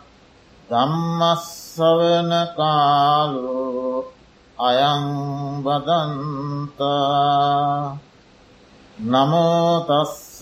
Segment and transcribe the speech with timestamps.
[0.68, 4.04] දම්මස්සවන කාලු
[4.58, 5.04] අයං
[5.64, 7.16] බදන්තා
[8.98, 10.40] නමෝතස්ස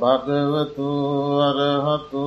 [0.00, 0.90] භගවතු
[1.40, 2.26] අරහතු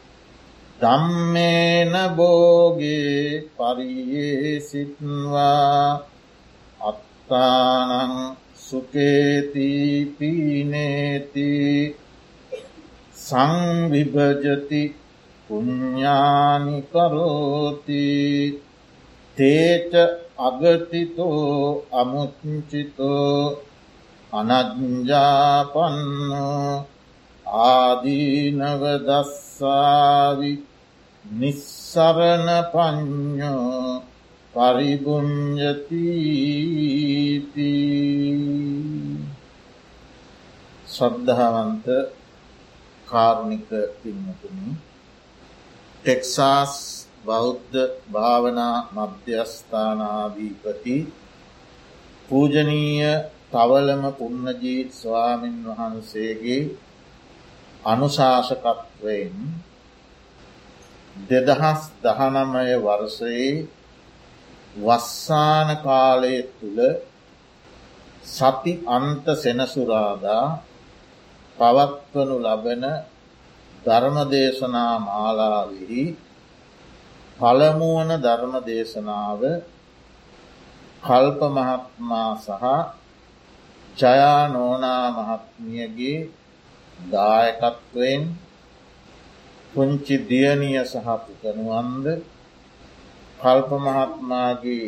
[0.81, 3.19] ධම්මේන බෝගේ
[3.55, 5.85] පරියේ සිත්වා
[6.81, 8.13] අත්තානං
[8.57, 9.69] සුකේති
[10.17, 11.49] පීනේති
[13.17, 14.81] සංවිභජති
[15.49, 18.05] පුඤ්ඥානි කරෝති
[19.37, 19.93] තේච
[20.39, 23.37] අගතිතෝ අමුච්චිතෝ
[24.33, 26.01] අනජ්ජාපන්න
[27.65, 29.11] ආදීනවදස්සාවි
[31.31, 34.03] නිස්සරණ පඥ්ඥෝ
[34.53, 36.01] පරිගුංජතීති
[40.87, 41.85] ශ්‍රද්ධාවන්ත
[43.07, 43.69] කාරුණික
[43.99, 44.75] පින්නතුනි
[45.97, 47.77] ටෙක්සාස් බෞද්ධ
[48.11, 51.13] භාවනා මධ්‍යස්ථානාධීපති
[52.27, 53.19] පූජනීය
[53.51, 56.77] තවලම පුන්නජීත් ස්වාමීන් වහන්සේගේ
[57.85, 59.33] අනුශාසකත්වයෙන්
[61.15, 63.67] දෙදහස් දහනමය වර්සයේ
[64.77, 66.79] වස්සාන කාලය තුළ
[68.25, 70.45] සති අන්ත සෙනසුරාදා
[71.57, 72.83] පවත්වනු ලබන
[73.85, 76.03] ධර්මදේශනා මාලාවෙහි
[77.39, 79.41] පළමුුවන ධර්ම දේශනාව
[81.03, 82.63] කල්ප මහත්මා සහ
[83.97, 86.19] ජයා නෝනා මහත්මියගේ
[87.11, 88.23] දායකත්වයෙන්
[89.73, 92.05] පුංචි දියනිය සහ පුතනුවන්ද
[93.39, 94.87] කල්ප මහත්මාගේ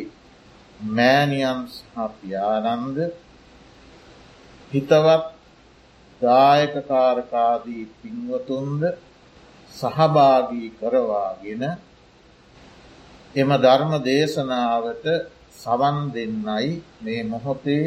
[0.90, 2.98] මෑනියන් සහ පියානන්ද
[4.70, 5.24] හිතවත්
[6.20, 8.82] දායකකාරකාදී පින්වතුන්ද
[9.72, 11.62] සහභාගී කරවාගෙන
[13.34, 15.06] එම ධර්ම දේශනාවට
[15.54, 16.68] සවන් දෙන්නයි
[17.00, 17.86] මේ මොහොතේ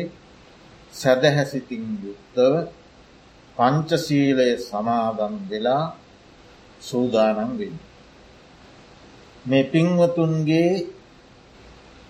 [0.94, 2.54] සැදහැසිතින් යුක්තව
[3.58, 5.86] පංචසීලය සමාදම් වෙලා
[6.82, 7.76] සූදානම් වෙන්න.
[9.46, 10.72] මේ පින්වතුන්ගේ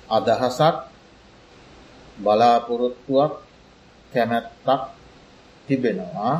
[0.09, 0.77] අදහසක්
[2.17, 3.33] බලාපොරොත්තුවක්
[4.11, 4.83] කැමැත්තක්
[5.67, 6.35] තිබෙනවා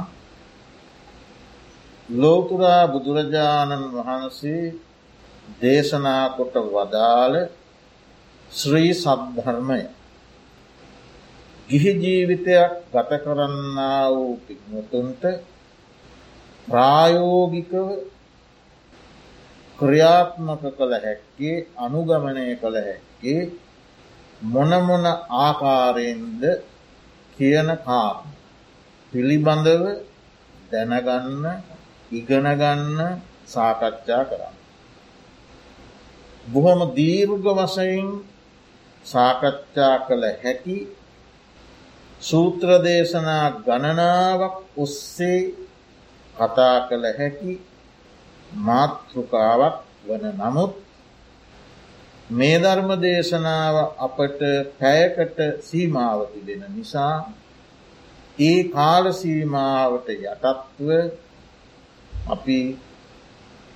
[2.10, 4.64] ලෝතුරා බුදුරජාණන් වහන්සේ
[5.60, 7.36] දේශනා කොට වදාළ
[8.52, 9.82] ශ්‍රී සද්ධර්මය
[11.70, 13.78] ගිහි ජීවිතයක් ගත කරන්න
[14.10, 15.24] වූ පික්මතුන්ට
[16.68, 17.76] ප්‍රායෝගිකව
[19.80, 23.42] ක්‍රියාත්මක කළ හැක්කේ අනුගමනය කළ හැක්කේ
[24.42, 25.06] මොනමොන
[25.40, 26.44] ආකාරයෙන්ද
[27.38, 28.32] කියන කාරණ
[29.14, 29.84] පිළිබඳව
[30.72, 31.46] දැනගන්න
[32.12, 33.00] ඉගෙනගන්න
[33.48, 34.56] සාකච්ඡා කරන්න.
[36.46, 38.10] බොහොම දීර්ඝ වසයෙන්
[39.06, 40.78] සාකච්ඡා කළ හැකි
[42.22, 45.42] සූත්‍ර දේශනා ගණනාවක් ඔස්සේ
[46.36, 47.54] කතා කළ හැකි
[48.52, 50.74] මාතෘකාවක් වන නමුත්
[52.30, 54.42] මේ ධර්ම දේශනාව අපට
[54.80, 57.16] පැයකට සීමාව තිබෙන නිසා
[58.40, 60.90] ඒ කාල සීමාවට යටත්ව
[62.30, 62.60] අපි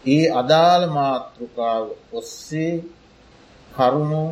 [0.06, 2.74] ඒ අදාළ මාතෘකාව ඔස්සේ
[3.70, 4.24] කරුණු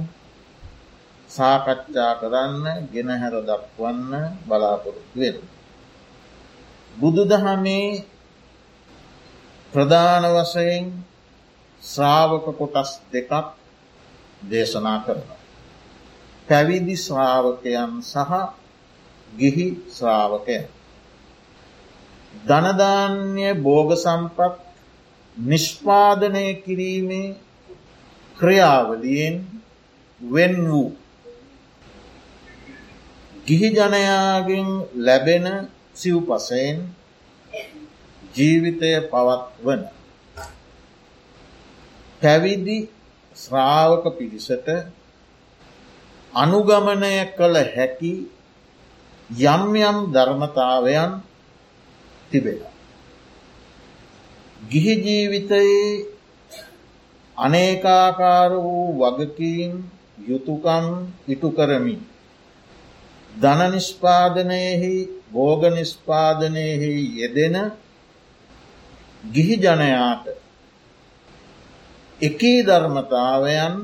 [1.30, 4.14] සාකච්ඡා කරන්න ගෙනහැර දක්වන්න
[4.48, 5.38] බලාපොරොත්තු වෙන.
[6.96, 8.04] බුදු දහමේ
[9.74, 10.86] ප්‍රධාන වසයෙන්
[11.84, 13.32] ශ්‍රාවක කොටස් දෙකක්
[14.42, 15.40] දේශනා කරනවා.
[16.48, 18.32] පැවිදි ශ්‍රාවකයන් සහ
[19.32, 20.66] ගිහි ශ්‍රාවකයන්.
[22.46, 24.56] ධනධාන්‍ය බෝග සම්පත්
[25.38, 27.38] නිෂ්පාදනය කිරීමේ
[28.38, 29.36] ක්‍රියාවලියෙන්
[30.22, 30.90] වෙන් වූ
[33.46, 35.46] ගිහි ජනයාගෙන් ලැබෙන
[35.94, 36.78] සිව්පසයෙන්
[38.40, 39.82] ජීවිතය පවත්වන
[42.22, 42.78] පැවිදි
[43.38, 44.68] ශ්‍රාවක පිරිසට
[46.34, 48.14] අනුගමනය කළ හැකි
[49.30, 51.12] යම් යම් ධර්මතාවයන්
[52.32, 52.62] තිබෙන.
[54.62, 56.06] ගිහි ජීවිතයේ
[57.38, 59.74] අනේකාකාර වූ වගකීන්
[60.28, 60.86] යුතුකම්
[61.28, 62.02] ඉටු කරමින්
[63.34, 64.96] ධන නිෂ්පාදනයෙහි
[65.32, 67.56] බෝග නිෂ්පාදනයෙහි යෙදෙන
[69.24, 70.26] ගිහි ජනයාට
[72.20, 73.76] එකී ධර්මතාවයන්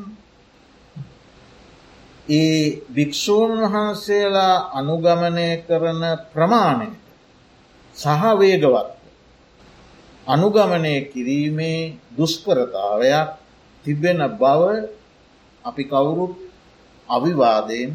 [2.30, 6.90] ඒ භික්‍ෂූන් වහන්සේලා අනුගමනය කරන ප්‍රමාණය
[7.96, 8.90] සහවේගවත්
[10.28, 13.30] අනුගමනය කිරීමේ දුෂ්කරතාවයක්
[13.86, 14.64] තිබෙන බව
[15.64, 16.34] අපි කවුරුත්
[17.10, 17.92] අවිවාදයෙන්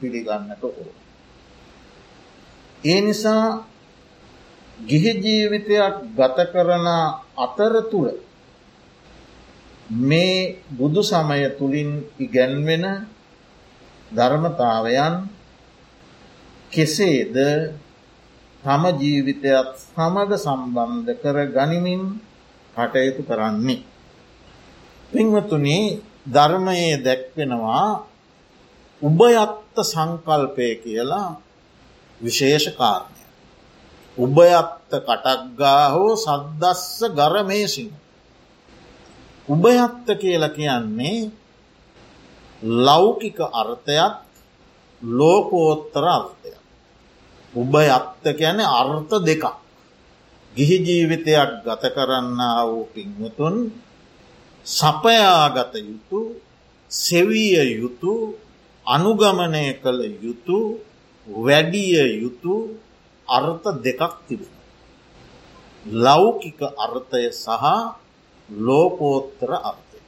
[0.00, 0.88] පිළිගන්නට ඕ.
[2.84, 3.66] ඒ නිසා
[4.78, 6.86] ගිහි ජීවිතයක් ගත කරන
[7.36, 8.12] අතරතුර
[9.88, 12.84] මේ බුදු සමය තුළින් ඉගැන්වෙන
[14.12, 15.14] ධර්මතාවයන්
[16.72, 17.36] කෙසේද
[18.62, 22.02] තම ජීවිතයත් සමග සම්බන්ධ කර ගනිමින්
[22.76, 23.86] කටයුතු කරන්නේ.
[25.10, 25.78] පින්වතුනි
[26.26, 27.88] ධර්මයේ දැක්වෙනවා
[29.02, 31.30] උභයත්ත සංකල්පය කියලා
[32.20, 33.15] විශේෂ කාරණය.
[34.18, 37.90] උභයත්ත කටක්ගා හෝ සද්දස්ස ගරමේසින්.
[39.48, 41.30] උභයත්ත කියල කියන්නේ
[42.62, 44.14] ලෞකික අර්ථයක්
[45.02, 46.60] ලෝකෝත්තර අර්ථයක්.
[47.52, 49.44] උභයත්ත කියන අර්ථ දෙකක්.
[50.52, 53.56] ගිහි ජීවිතයක් ගත කරන්න වූ පින්වතුන්
[54.66, 56.20] සපයාගත යුතු
[56.90, 58.12] සෙවිය යුතු
[58.86, 60.58] අනුගමනය කළ යුතු
[61.26, 62.54] වැඩිය යුතු
[63.28, 64.54] අර්ථ දෙකක් තිබෙන.
[65.86, 67.64] ලෞකික අර්ථය සහ
[68.48, 70.00] ලෝකෝත්තර අර්ථය.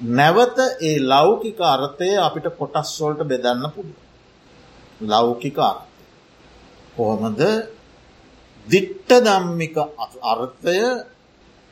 [0.00, 3.98] නැවත ඒ ලෞකික අර්ථය අපිට කොටස්වොල්ට බෙදන්න පුළුව.
[5.00, 6.02] ලෞකික අර්ථය.
[6.96, 7.40] කොහොමද
[8.66, 9.76] දිට්ට දම්මික
[10.22, 10.78] අර්ථය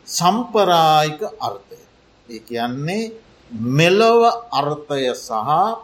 [0.06, 1.78] සම්පරායික අර්ථය.
[2.28, 3.12] ඒ කියන්නේ
[3.50, 5.30] මෙලොව අර්ථය සහ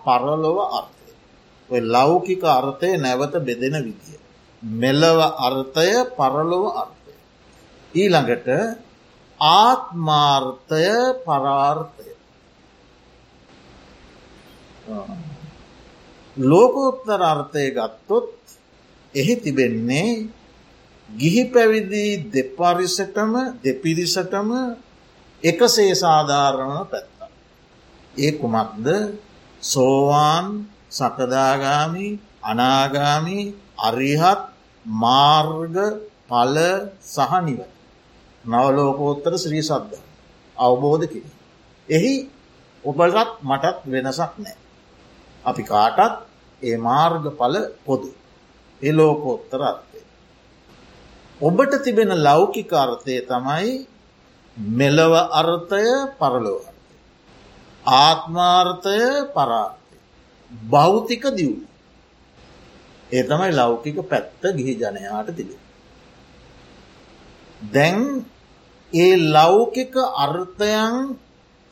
[0.04, 1.10] පරලොව අර්ථය.
[1.70, 4.18] ඔය ලෞකික අර්ථය නැවත බෙදෙන විදිය.
[4.62, 7.14] මෙලව අර්ථය පරලොව අර්ථය.
[7.94, 8.48] ඊළඟට
[9.40, 10.86] ආත්මාර්ථය
[11.20, 12.10] පරාර්ථය.
[16.36, 18.30] ලෝකෝත්තර අර්ථය ගත්තොත්
[19.14, 20.28] එහි තිබෙන්නේ
[21.08, 24.50] ගිහි පැවිදි දෙපරිසටම දෙපිරිසටම
[25.42, 27.10] එකසේ සාධාරණ පැත්ත.
[28.14, 28.86] ඒ කුමක්ද
[29.62, 30.46] සෝවාන්
[30.88, 32.08] සකදාගාමි
[32.42, 33.40] අනාගාමි
[33.78, 34.51] අරිහත්
[34.84, 35.76] මාර්ග
[36.28, 36.56] පල
[37.00, 37.60] සහනිව.
[38.44, 40.00] නවලෝකෝත්තර ශ්‍රී සද්ධ
[40.56, 41.24] අවබෝධ කිර.
[41.88, 42.14] එහි
[42.84, 44.56] ඔබලත් මටත් වෙනසක් නෑ.
[45.44, 46.26] අපි කාටත්
[46.62, 48.10] ඒ මාර්ග පල පොදු.
[48.82, 50.00] ඒ ලෝකෝත්තර අර්ථය.
[51.40, 53.86] ඔබට තිබෙන ලෞකික අර්ථය තමයි
[54.56, 55.84] මෙලව අර්ථය
[56.18, 56.96] පරලෝ අර්ථය.
[57.84, 58.98] ආත්මාර්ථය
[59.34, 59.96] පරාර්ථය.
[60.70, 61.71] භෞතික දියුණු.
[63.12, 65.60] ඒ තමයි ලෞකික පැත්ත ගිහි ජනයාට තිබේ.
[67.72, 67.98] දැන්
[68.92, 70.94] ඒ ලෞකික අර්ථයන්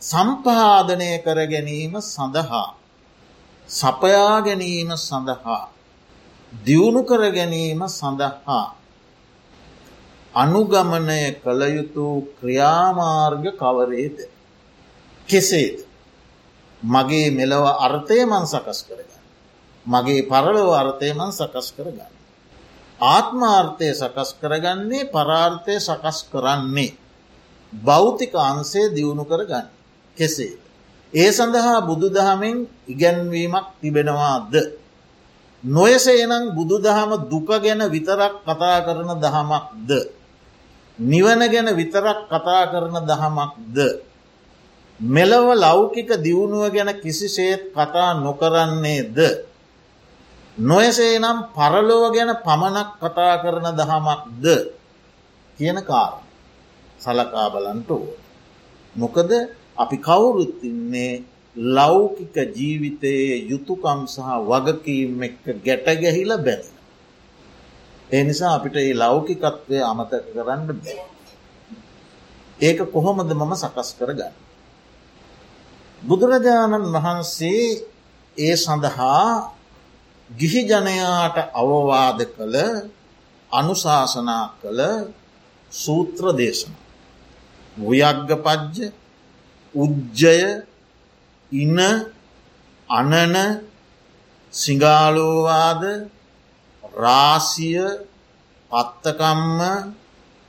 [0.02, 2.68] සම්පාදනය කර ගැනීම සඳහා
[3.68, 5.62] සපයා ගැනීම සඳහා
[6.52, 8.66] දියුණු කර ගැනීම සඳහා
[10.35, 12.06] අනුගමනය කළ යුතු
[12.38, 14.18] ක්‍රියාමාර්ග කවරේද.
[15.28, 15.78] කෙසේද.
[16.82, 19.10] මගේ මෙලව අර්ථය මන් සකස් කරගන්න.
[19.90, 22.12] මගේ පරලව අර්ථය මන් සකස් කරගන්න.
[23.00, 26.97] ආත්මාර්ථය සකස් කරගන්නේ පරාර්ථය සකස් කරන්නේ.
[27.73, 29.66] භෞතික අන්සේ දියුණු කරගන්න.
[30.16, 30.59] කෙසේ.
[31.12, 32.56] ඒ සඳහා බුදු දහමෙන්
[32.87, 34.52] ඉගැන්වීමක් තිබෙනවාද.
[35.64, 39.90] නොයසේනම් බුදු දහම දුක ගැන විතරක් කතා කරන දහමක්ද.
[40.99, 43.78] නිවන ගැන විතරක් කතා කරන දහමක්ද.
[45.00, 49.18] මෙලව ලෞකික දියුණුව ගැන කිසිසේත් කතා නොකරන්නේද.
[50.59, 54.47] නොයසේ නම් පරලොව ගැන පමණක් කතා කරන දහමක්ද
[55.59, 56.12] කියන කාර
[57.00, 58.07] සලකා බලන්ට ඕ.
[58.95, 59.30] මොකද
[59.76, 61.23] අපි කවුරුත්තින්නේ
[61.57, 66.75] ලෞකික ජීවිතයේ යුතුකම් සහ වගකීම් එක්ක ගැටගැහිල බැඳෙන.
[68.11, 70.99] ඒ නිසා අපිට ඒ ලෞකිකත්වය අමතක කරන්න බෑ.
[72.61, 74.35] ඒක කොහොමද මම සකස් කරගන්න.
[76.02, 77.64] බුදුරජාණන් වහන්සේ
[78.37, 79.60] ඒ සඳහා
[80.31, 82.57] ගිහි ජනයාට අවවාද කළ
[83.51, 84.81] අනුශාසනා කළ
[85.73, 86.73] සූත්‍ර දේශන.
[87.77, 88.77] වයග්ග පජ්ජ
[89.75, 90.39] උජ්ජය
[91.53, 91.79] ඉන
[92.89, 93.35] අනන
[94.53, 95.83] සිංගාලෝවාද
[96.97, 97.81] රාසිය
[98.71, 99.61] පත්තකම්ම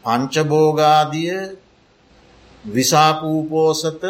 [0.03, 1.33] පංචබෝගාදිය
[2.65, 4.03] විසාකූපෝසත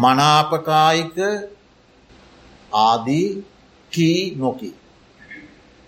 [0.00, 1.16] මනාපකායික
[2.72, 3.28] ආදී
[3.92, 4.70] කී නොකි.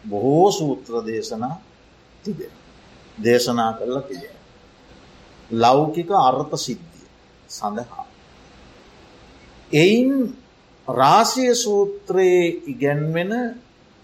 [0.05, 1.57] බොහෝ සූත්‍ර දේශනා
[2.25, 2.53] තිබෙන.
[3.25, 4.37] දේශනා කරලා තිබෙන.
[5.51, 7.09] ලෞකික අර්ථ සිද්ධිය
[7.49, 8.07] සඳහා.
[9.73, 10.13] එයින්
[10.89, 13.33] රාසිය සූත්‍රයේ ඉගැන්වෙන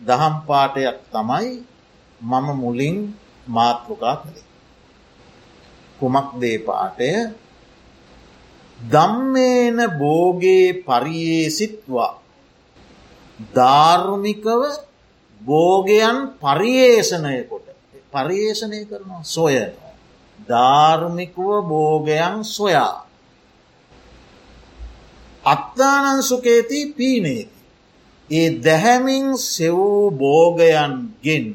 [0.01, 1.49] දහම් පාටයක් තමයි
[2.21, 2.97] මම මුලින්
[3.47, 4.47] මාතෘකා කළේ.
[6.01, 7.11] කුමක් දේ පාටය
[8.79, 12.13] දම්මේන බෝගේ පරියේ සිත්වා
[13.39, 14.63] ධාර්මිකව
[15.41, 17.67] බෝගයන් පරියේෂණය කොට
[18.13, 19.93] පරියේෂණය කරනවා සොයනවා.
[20.49, 23.07] ධාර්මිකව බෝගයන් සොයා.
[25.45, 27.59] අත්තානන්සුකේති පීනේති.
[28.31, 31.47] ඒ දැහැමින් සෙවූ බෝගයන්ගෙන්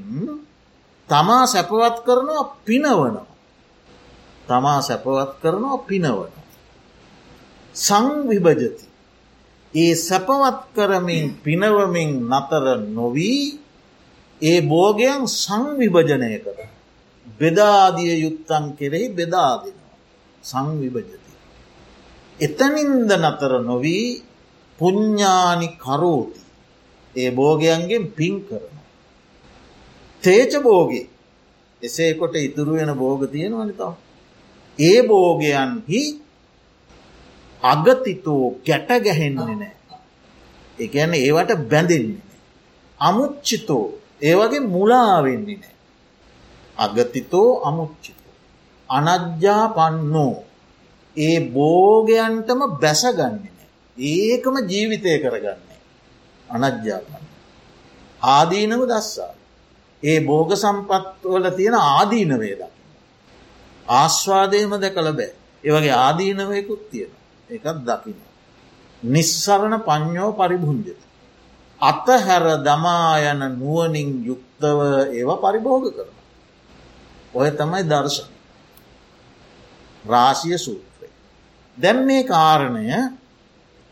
[1.10, 3.26] තමා සැපවත් කරනවා පිනවනවා.
[4.48, 6.32] තමා සැපවත් කරනවා පිනවන.
[7.76, 8.93] සංවිභජති.
[9.76, 13.44] ඒ සැපවත් කරමින් පිනවමින් නතර නොවී
[14.42, 16.60] ඒ බෝගයන් සංවිභජනය කර.
[17.40, 19.98] බෙදාදිය යුත්තන් කෙරෙහි බෙදාදිනවා.
[20.44, 21.32] සංවිභජති.
[22.40, 24.08] එතනින්ද නතර නොවී
[24.80, 26.42] පුඤ්ඥානි කරෝති.
[27.16, 28.76] ඒ බෝගයන්ගෙන් පින් කරන.
[30.24, 31.08] තේච බෝගේ
[31.82, 33.96] එසේ කොට ඉතුරු වෙන බෝග තියෙන වනිතාව.
[34.80, 36.02] ඒ බෝගයන්හි
[37.64, 39.76] අගතිතෝ ගැට ගැහෙන්නේ නෑ.
[40.80, 42.40] එකන ඒවට බැඳෙන්නේ.
[43.00, 43.86] අමුච්චිතෝ
[44.22, 45.76] ඒවගේ මුලාවෙන්නේ නෑ.
[46.78, 48.34] අගතිතෝ අමුච්චිතෝ.
[48.90, 50.36] අනජ්‍යා පන්නෝ
[51.16, 53.70] ඒ බෝගයන්ටම බැසගන්නේ නෑ.
[53.98, 55.80] ඒකම ජීවිතය කරගන්නේ.
[56.50, 57.26] අනජ්‍යාපන්න.
[58.22, 59.34] ආදීනව දස්සා.
[60.04, 62.72] ඒ බෝග සම්පත්වල තියෙන ආදීන වේදක්.
[63.88, 65.34] ආශ්වාදයම දැකළ බෑ.
[65.64, 67.12] ඒවගේ ආදීනවයකුත් තියෙන
[67.54, 68.20] එකත් දකින.
[69.04, 71.00] නිස්සරණ පඥ්ඥෝ පරිභුංජත.
[71.82, 74.80] අතහැර දමායන නුවනින් යුක්තව
[75.12, 76.12] ඒව පරිභෝග කරන.
[77.34, 78.30] ඔය තමයි දර්ශන.
[80.06, 81.08] රාශිය සූත්‍රය.
[81.78, 82.88] දැම් මේ කාරණය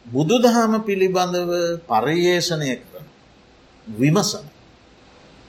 [0.05, 1.51] බුදුදහම පිළිබඳව
[1.87, 3.05] පරියේෂණය කරන.
[3.87, 4.45] විමසන.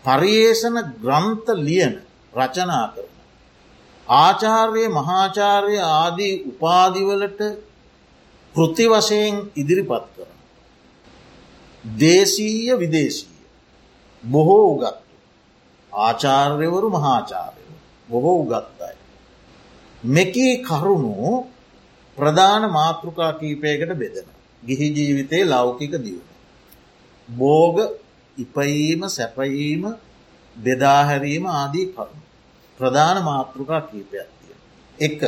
[0.04, 1.95] පරියේෂණ ග්‍රන්ථ ලියන
[2.35, 3.12] රචනා කරන.
[4.07, 7.40] ආචාර්ය මහාචාර්ය ආදී උපාදිවලට
[8.55, 10.33] පෘති වශයෙන් ඉදිරිපත් කරන.
[11.85, 13.47] දේශීය විදේශීය
[14.23, 14.99] බොහෝ උගත්
[15.93, 17.65] ආචාර්යවරු මහාචාරය
[18.09, 18.97] බොහෝ උගත්තයි.
[20.03, 21.47] මෙකී කරුණු
[22.19, 24.29] ප්‍රධාන මාතෘකා කීපයකට බෙදෙන.
[24.63, 26.29] ගිහි ජීවිතයේ ලෞකික දියුණ.
[27.29, 27.77] බෝග
[28.37, 29.83] ඉපයීම සැපයීම
[30.57, 32.23] බෙදාහැරීම ආදී කරුණු.
[32.81, 34.55] ප්‍රධාන මාතෘකා කීපයක් තිය.
[34.99, 35.21] එක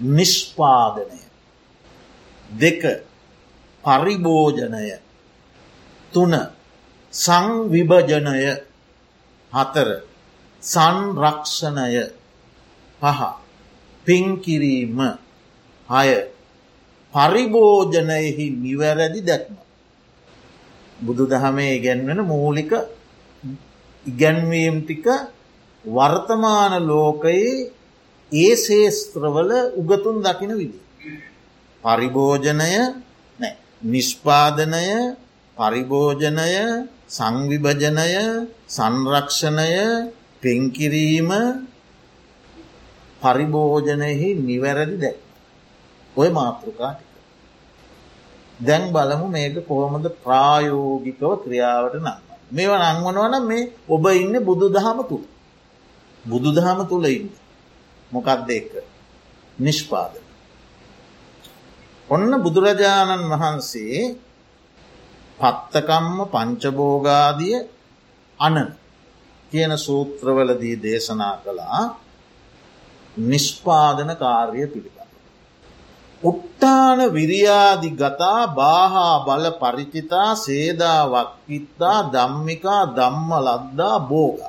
[0.00, 1.21] නිෂ්පාදනය
[2.60, 2.82] දෙක
[3.84, 4.88] පරිභෝජනය
[6.12, 6.32] තුන
[7.12, 8.44] සංවිභජනය
[9.52, 9.88] හතර
[10.62, 11.96] සංරක්ෂණය
[13.02, 13.20] පහ
[14.06, 14.98] පින්කිරීම
[15.88, 16.08] හය
[17.14, 19.56] පරිභෝජනයෙහි නිවැරදි දැක්ම.
[20.98, 22.72] බුදු දහමේ ඉගැන්වෙන මූලික
[24.06, 25.06] ඉගැන්වීම් ටික
[25.84, 27.70] වර්තමාන ලෝකයේ
[28.32, 30.78] ඒ ශේස්ත්‍රවල උගතුන් දකින විදි.
[31.84, 32.72] පරිභෝජනය
[33.84, 35.16] නිෂ්පාදනය
[35.56, 36.50] පරිභෝජනය
[37.08, 38.14] සංවිභජනය
[38.68, 39.70] සංරක්ෂණය
[40.42, 41.30] පෙන්කිරීම
[43.22, 45.18] පරිභෝජනයෙහි නිවැරදි දැක්.
[46.16, 47.10] ඔය මාතෘකාටික.
[48.60, 52.20] දැන් බලමු මේක කොහොමද ප්‍රායෝගිකව ක්‍රියාවට නන්න.
[52.50, 55.24] මේව නංවනවන මේ ඔබ ඉන්න බුදු දහම තුළ.
[56.24, 57.30] බුදු දහම තුළ ඉන්න.
[58.12, 58.70] මොකක්ද එක
[59.58, 60.31] නිෂ්පාදන.
[62.08, 63.98] ඔන්න බුදුරජාණන් වහන්සේ
[65.38, 67.56] පත්තකම්ම පංචබෝගාදිය
[68.40, 68.56] අනන
[69.52, 71.82] කියන සූත්‍රවලදී දේශනා කළා
[73.16, 75.12] නිෂ්පාදන කාර්ය පිළිබඳ.
[76.22, 84.40] උට්ටාන විරියාදි ගතා බාහා බල පරිචිතා සේදා වක්කිත්තා දම්මිකා දම්ම ලද්දා බෝග.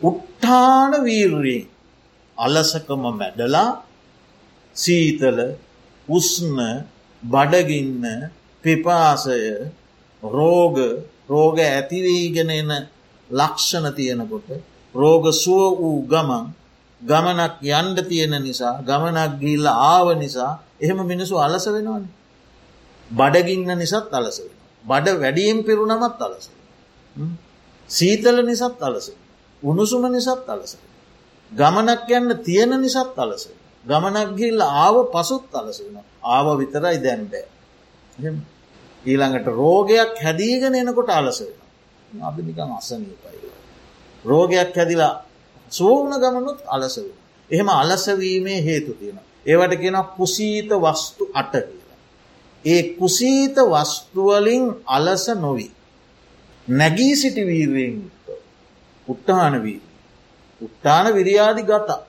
[0.00, 1.62] උට්ටාන වීර්රී
[2.38, 3.85] අලසකම මැඩලා
[4.76, 5.38] සීතල
[6.08, 6.58] උස්න
[7.22, 8.04] බඩගින්න
[8.64, 9.40] පිපාසය
[10.22, 10.76] රෝග
[11.28, 12.70] රෝග ඇතිවීගෙන එන
[13.30, 14.48] ලක්ෂණ තියෙනකොට
[14.94, 16.46] රෝග සුව වූ ගමන්
[17.02, 22.04] ගමනක් යන්ඩ තියෙන නිසා ගමනක් ගිල්ල ආව නිසා එහෙම මිනිසු අලස වෙනවන.
[23.10, 24.54] බඩගින්න නිසත් අලස වෙන.
[24.84, 26.50] බඩ වැඩියෙන් පිරුණමත් අලස.
[27.90, 29.06] සීතල නිසත් අලස.
[29.62, 30.72] උණුසුම නිසත් අලස.
[31.52, 33.44] ගමනක් යන්න තියෙන නිසත් අලස.
[33.86, 35.96] ගමනක් ගිල්ල ආව පසුත් අලස වෙන.
[36.24, 37.46] ආව විතරයි දැන්බෑ.
[39.04, 41.60] ඊළඟට රෝගයක් හැදීගෙන එනකොට අලස වෙන.
[42.20, 43.50] අපි නිකම් අසනීපයි.
[44.24, 45.14] රෝගයක් හැදිලා
[45.72, 47.16] සෝවන ගමනුත් අලස වෙන.
[47.50, 49.18] එහෙම අලසවීමේ හේතු තියෙන.
[49.46, 51.98] ඒවට කියෙන කුසීත වස්තු අට කියලා.
[52.64, 55.72] ඒ කුසීත වස්තුවලින් අලස නොවී.
[56.68, 57.96] නැගී සිටි වීරයෙන්
[59.08, 59.80] උට්ටාන වී.
[60.60, 62.00] උට්ටාන විරියාදි ගතා.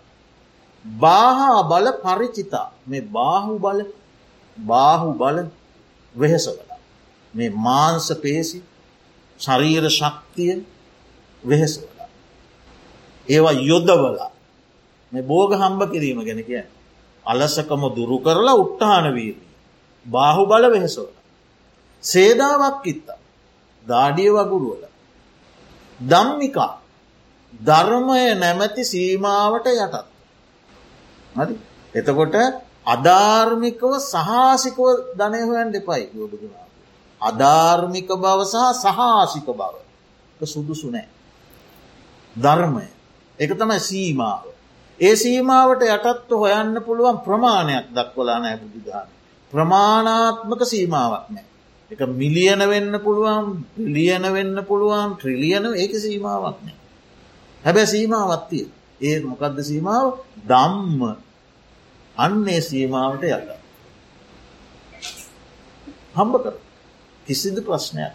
[0.99, 3.79] බාහා බල පරිචිතා මේ බාහු බල
[4.57, 5.37] බාහු බල
[6.15, 6.59] වෙහෙසවල.
[7.33, 8.63] මේ මාංස පේසි
[9.39, 10.55] ශරීර ශක්තිය
[11.43, 11.87] වෙහෙසවල.
[13.27, 14.31] ඒවා යොද්ධවලා
[15.11, 16.63] මේ බෝග හම්බ කිරීම ගැන කිය.
[17.25, 19.47] අලසකම දුරු කරලා උට්ටාන වීරී.
[20.05, 21.13] බාහු බල වෙහෙසවල.
[22.03, 23.19] සේදාවක් ඉත්තා
[23.85, 24.83] දාඩිය වගුරුවල.
[25.99, 26.73] දම්මිකා
[27.59, 30.16] ධර්මය නැමැති සීමාවට යටත්.
[31.37, 31.55] හරි
[31.95, 32.35] එතකොට
[32.85, 34.79] අධාර්මිකව සහාසිකව
[35.15, 36.67] ධනය හොයන් දෙපයි යෝබදුනා.
[37.21, 39.73] අධාර්මික බව සහ සහාසික බව
[40.45, 41.07] සුදුසු නෑ.
[42.35, 42.87] ධර්මය
[43.39, 44.45] එක තමයි සීමාව.
[44.99, 49.07] ඒ සීමාවට යටත්ව හොයන්න පුළුවන් ප්‍රමාණයක් දක්වලා නෑ බුදුදාන.
[49.53, 51.47] ප්‍රමාණාත්මක සීමාවක් නෑ.
[51.91, 53.45] එක මිලියන වෙන්න පුළුවන්
[53.89, 56.77] ලියන වෙන්න පුළුවන් ට්‍රිලියන ඒක සීමාවක් නෑ.
[57.63, 58.65] හැබැ සීමාවත්තිය
[59.01, 60.05] ඒ මොකක්ද සීමාව
[60.43, 61.01] දම්ම
[62.17, 63.49] අන්නේ සීමාවට යට.
[66.15, 66.55] හම්බ කර
[67.27, 68.13] කිසිදු ප්‍රශ්නයක්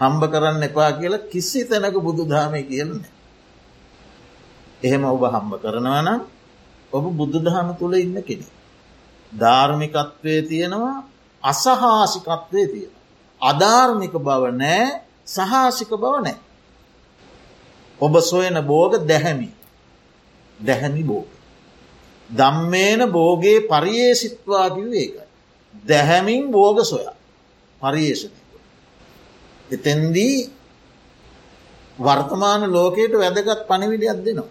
[0.00, 3.02] හම්බ කරන්න එපා කියලා කිසි තැනක බුදු දහමය කියලන.
[4.82, 6.20] එහෙම ඔබ හම්බ කරනවා නම්
[6.92, 8.46] ඔබ බුද්ධ දහම තුළ ඉන්න කෙනෙ.
[9.32, 10.96] ධාර්මිකත්වය තියෙනවා
[11.42, 12.94] අසහාසිකත්වය තියෙන.
[13.40, 14.86] අධාර්මික බව නෑ
[15.26, 16.38] සහාසික බව නෑ.
[17.98, 19.50] ඔබ සොයන බෝග දැහැමි
[20.58, 21.28] දැහැමි බෝග.
[22.32, 25.26] දම්මේන බෝගේ පරියේසිත්වා කිව ඒකයි.
[25.88, 27.16] දැහැමින් බෝග සොයා
[27.80, 28.38] පරියේෂණය.
[29.70, 30.36] එතැන්දී
[31.98, 34.50] වර්තමාන ලෝකයට වැදගත් පණවිඩියක් දෙනවා.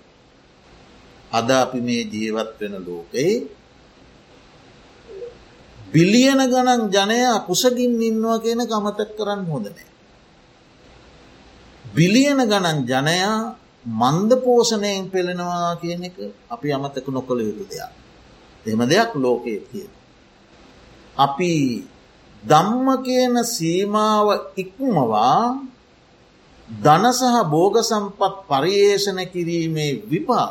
[1.31, 3.35] අද අපි මේ ජීවත් වෙන ලෝකයේ
[5.93, 9.87] බිලියන ගණන් ජනයා කුසගින් ඉන්නවා කියන කමතක් කරන්න හොදනෑ.
[11.85, 16.15] බිලියන ගණන් ජනයා මන්ද පෝෂණයෙන් පෙළෙනවා කියන එක
[16.49, 17.91] අපි අමතක නොකළ යුතු දෙයක්.
[18.65, 19.91] එම දෙයක් ලෝකයේ තියෙන.
[21.17, 21.53] අපි
[22.43, 25.59] දම්ම කියන සීමාව ඉක්මවා
[26.69, 30.47] ධන සහ බෝග සම්පත් පරියේෂණ කිරීමේ විපා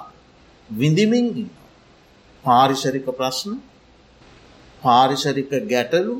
[0.68, 1.26] විඳිමින්
[2.44, 3.52] පාරිශරික ප්‍රශ්න
[4.82, 6.14] පාරිශරික ගැටලු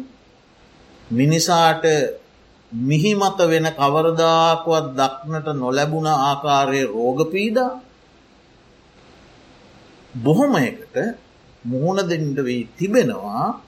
[1.10, 1.84] මිනිසාට
[2.72, 7.80] මිහිමත වෙන කවරදාකුවත් දක්නට නොලැබුණ ආකාරයේ රෝගපීඩා
[10.14, 10.96] බොහොමයකට
[11.64, 13.60] මුහුණ දෙන්ට වී තිබෙනවා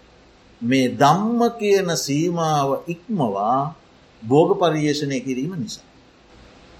[0.62, 3.74] මේ දම්ම කියන සීමාව ඉක්මවා
[4.22, 5.90] බෝග පරියේෂණය කිරීම නිසා.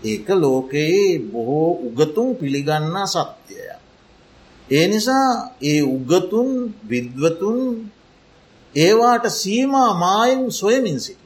[0.02, 3.66] ඒක ලෝකයේ බොහෝ උගතුන් පිළිගන්නා සත්‍යය.
[4.68, 6.50] ඒ නිසා ඒ උගතුන්
[6.88, 7.58] විද්වතුන්
[8.74, 11.21] ඒවාට සීමා මායින් සොයමින් සිටි.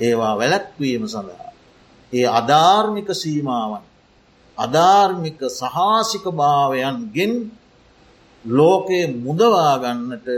[0.00, 1.52] ඒවා වැලැක්වීම සඳහා.
[2.12, 3.84] ඒ අධාර්මික සීමාවන්
[4.58, 7.32] අධාර්මික සහාසික භාවයන්ගෙන්
[8.44, 10.28] ලෝකයේ මුදවාගන්නට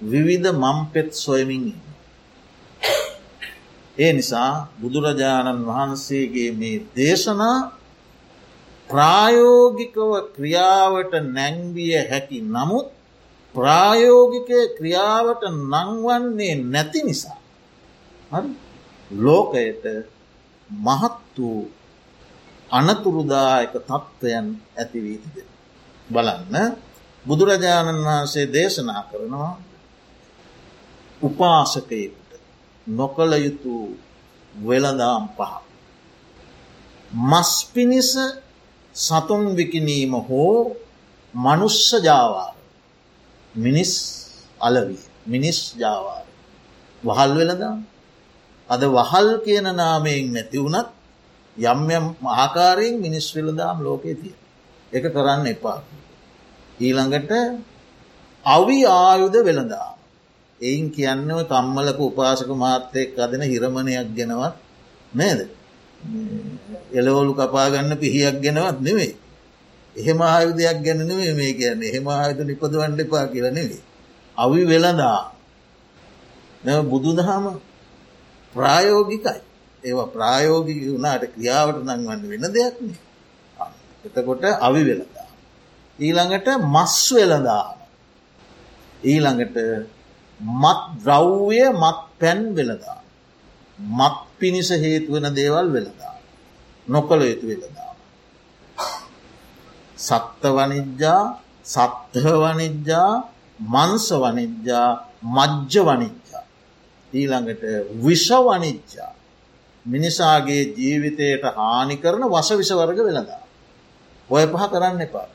[0.00, 1.82] විවිධ මම්පෙත් සොයමින් ඉන්න.
[3.96, 7.58] ඒ නිසා බුදුරජාණන් වහන්සේගේ මේ දේශනා
[8.90, 12.88] ප්‍රායෝගිකව ක්‍රියාවට නැංවිය හැකි නමුත්
[13.54, 17.38] ප්‍රායෝගික ක්‍රියාවට නංවන්නේ නැති නිසා.
[19.10, 19.84] ලෝකයට
[20.70, 21.70] මහත් වූ
[22.70, 25.48] අනතුරුදායක තත්ත්වයන් ඇතිවී තිබෙන.
[26.10, 26.54] බලන්න
[27.24, 29.52] බුදුරජාණන් වහන්සේ දේශනා කරනවා
[31.20, 32.30] උපාසකයෙකුට
[32.86, 33.74] නොකළ යුතු
[34.54, 35.52] වෙළදාම් පහ.
[37.10, 38.10] මස් පිණිස
[38.94, 40.76] සතුන් විකිනීම හෝ
[41.34, 42.54] මනුස්ස ජාවාර
[43.54, 43.92] මිනිස්
[44.60, 46.26] අලවී මිනිස් ජාවාර
[47.02, 47.78] වහල් වෙලදාම්
[48.74, 50.88] අද වහල් කියන නාමයෙන් නැති වුණත්
[51.56, 54.34] යම් යම් ආකාරයෙන් මිනිස් වෙලදාම් ලෝකයේ තිය
[54.92, 55.78] එක කරන්න එපා.
[56.78, 57.32] ඊළඟට
[58.44, 59.90] අවි ආයුධ වෙළඳා
[60.60, 64.54] එයින් කියන්නව කම්මලක උපාසක මාත්‍යයක් අදන හිරමණයක් ගෙනවත්
[65.12, 65.40] නේද?
[66.92, 69.14] එලවලු කපාගන්න පිහියක් ගෙනවත් නෙවෙයි.
[69.96, 71.80] එහෙම ආයුධයක් ගැනනේ මේ කියන්න.
[71.82, 73.82] එහෙම ආයුධ නිපදවන්න එපා කියල නෙවේ
[74.36, 75.20] අවි වෙළඳා
[76.84, 77.44] බුදු දහම
[78.54, 79.40] ප්‍රායෝගිකයි
[79.84, 82.88] ඒවා ප්‍රායෝගික වුණට ක්‍රියාවට නංවන්න වෙන දෙයක්න
[84.04, 85.28] එතකොට අවි වෙළදා
[85.98, 87.66] ඊළඟට මස් වෙළදා
[89.02, 89.56] ඊළඟට
[90.40, 93.00] මත් ද්‍රව්ය මත් පැන් වෙලදා.
[93.78, 96.14] මත් පිණිස හේතුවන දේවල් වෙලදා.
[96.86, 97.92] නොකළ යුතු වෙලදා.
[99.98, 101.22] සත්ත වනිජ්ජා
[101.64, 103.10] සත්හ වනිජ්ජා
[103.60, 104.90] මන්ස වනිජ්ජා
[105.26, 106.23] මජ්්‍ය වනිජ්ජා.
[107.14, 107.62] ඊළඟට
[108.00, 109.12] විෂ වනිජ්ජා.
[109.86, 113.42] මිනිසාගේ ජීවිතයට හානි කරන වස විසවර්ග වෙලදා.
[114.30, 115.28] ඔය පහ කරන්න එපා.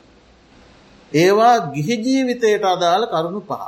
[1.12, 3.62] ඒවා ගිහි ජීවිතයට අදාළ කරුණු පහ.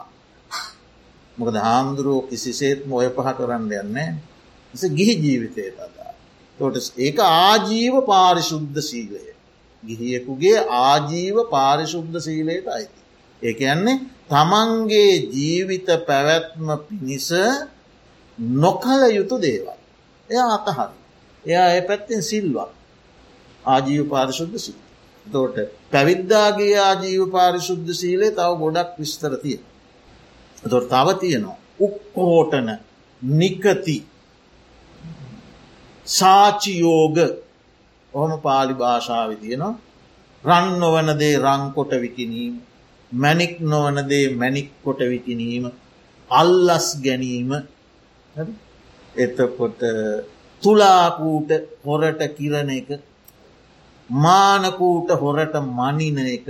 [1.39, 4.11] මොකද හාමුදුරුවෝ කිසිසේත්ම ඔය පහ කරන්න යන්නේ
[4.91, 6.15] ගිහි ජීවිතයට අදා.
[6.59, 9.21] තොට ඒක ආජීව පාරිශුද්ධ සීලය.
[9.83, 13.01] ගිහියෙකුගේ ආජීව පාරිශුද්ධ සීලයට අයිති.
[13.43, 17.29] ඒක යන්නේ තමන්ගේ ජීවිත පැවැත්ම පිණිස
[18.43, 19.69] නොකල යුතු දේවල්.
[20.29, 20.95] එය අතහරි.
[21.45, 22.71] එයා ඒ පැත්තෙන් සිල්වක්
[23.65, 24.79] ආජීව පාරිශුද්ධ සීල.
[25.27, 25.57] තෝට
[25.93, 29.65] පැවිද්දාගේ ආජීව පාරිශුද්ධ සීලේ තව ගොඩක් විස්තර තියෙන.
[30.63, 31.59] තොර තව තියෙනවා.
[31.81, 32.69] උක්කෝටන
[33.23, 33.97] නිකති
[36.07, 37.17] සාචියෝග
[38.13, 39.75] ඔහොම පාලි භාෂාව තියෙනවා.
[40.45, 42.55] රන් නොවනදේ රංකොට විකිනීම
[43.13, 45.65] මැනික් නොවනදේ මැනික් කොට විකිනීම
[46.31, 47.51] අල්ලස් ගැනීම
[49.17, 49.81] එතකොට
[50.63, 51.51] තුලාකූට
[51.85, 52.89] හොරට කිරණ එක
[54.11, 56.47] මානකූට හොරට මනින එක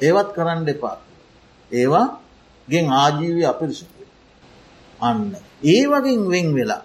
[0.00, 0.98] ඒවත් කරන්න එපා.
[1.70, 2.06] ඒවා
[2.68, 3.92] ගෙන් ආජීවය අපිරිසුක.
[5.00, 6.82] අන්න ඒ වගින් වෙන් වෙලා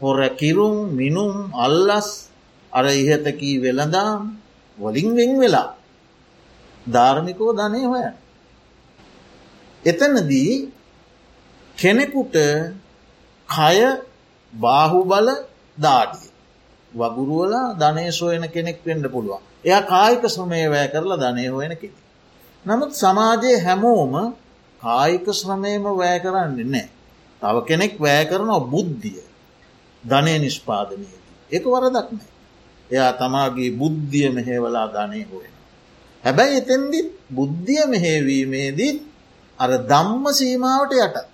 [0.00, 2.08] හොර කිරුම් මිනුම් අල්ලස්
[2.72, 4.20] අර ඉහතකී වෙළදාම්
[4.78, 5.68] වලින් වෙන් වෙලා
[6.86, 8.06] ධාර්මිකෝ ධනය හොය.
[9.84, 10.52] එතනදී
[11.78, 12.36] කෙනෙකුට
[13.48, 13.78] කය
[14.52, 15.28] බාහුබල
[15.78, 16.30] දාඩිය
[16.92, 19.42] වගුරුවලා ධනය සොයන කෙනෙක් වෙන්ඩ පුළුවන්.
[19.64, 21.98] එය කායික ශ්‍රමය වෑ කරලා ධනය හොයන කෙනෙ.
[22.64, 24.14] නමුත් සමාජයේ හැමෝම
[24.80, 26.88] කායික ශ්‍රමයම වෑ කරන්නේ නෑ.
[27.42, 29.24] තව කෙනෙක් වෑ කරනවා බුද්ධිය
[30.04, 31.34] ධනය නිෂ්පාදනයේදී.
[31.50, 32.30] එක වරදක් නෑ.
[32.90, 35.54] එයා තමාගේ බුද්ධිය මෙහේවලා ධනය හොයෙන.
[36.24, 38.92] හැබැයි එතැන්දිත් බුද්ධිය මෙහේවීමේදී
[39.58, 41.33] අර දම්ම සීමාවට යට.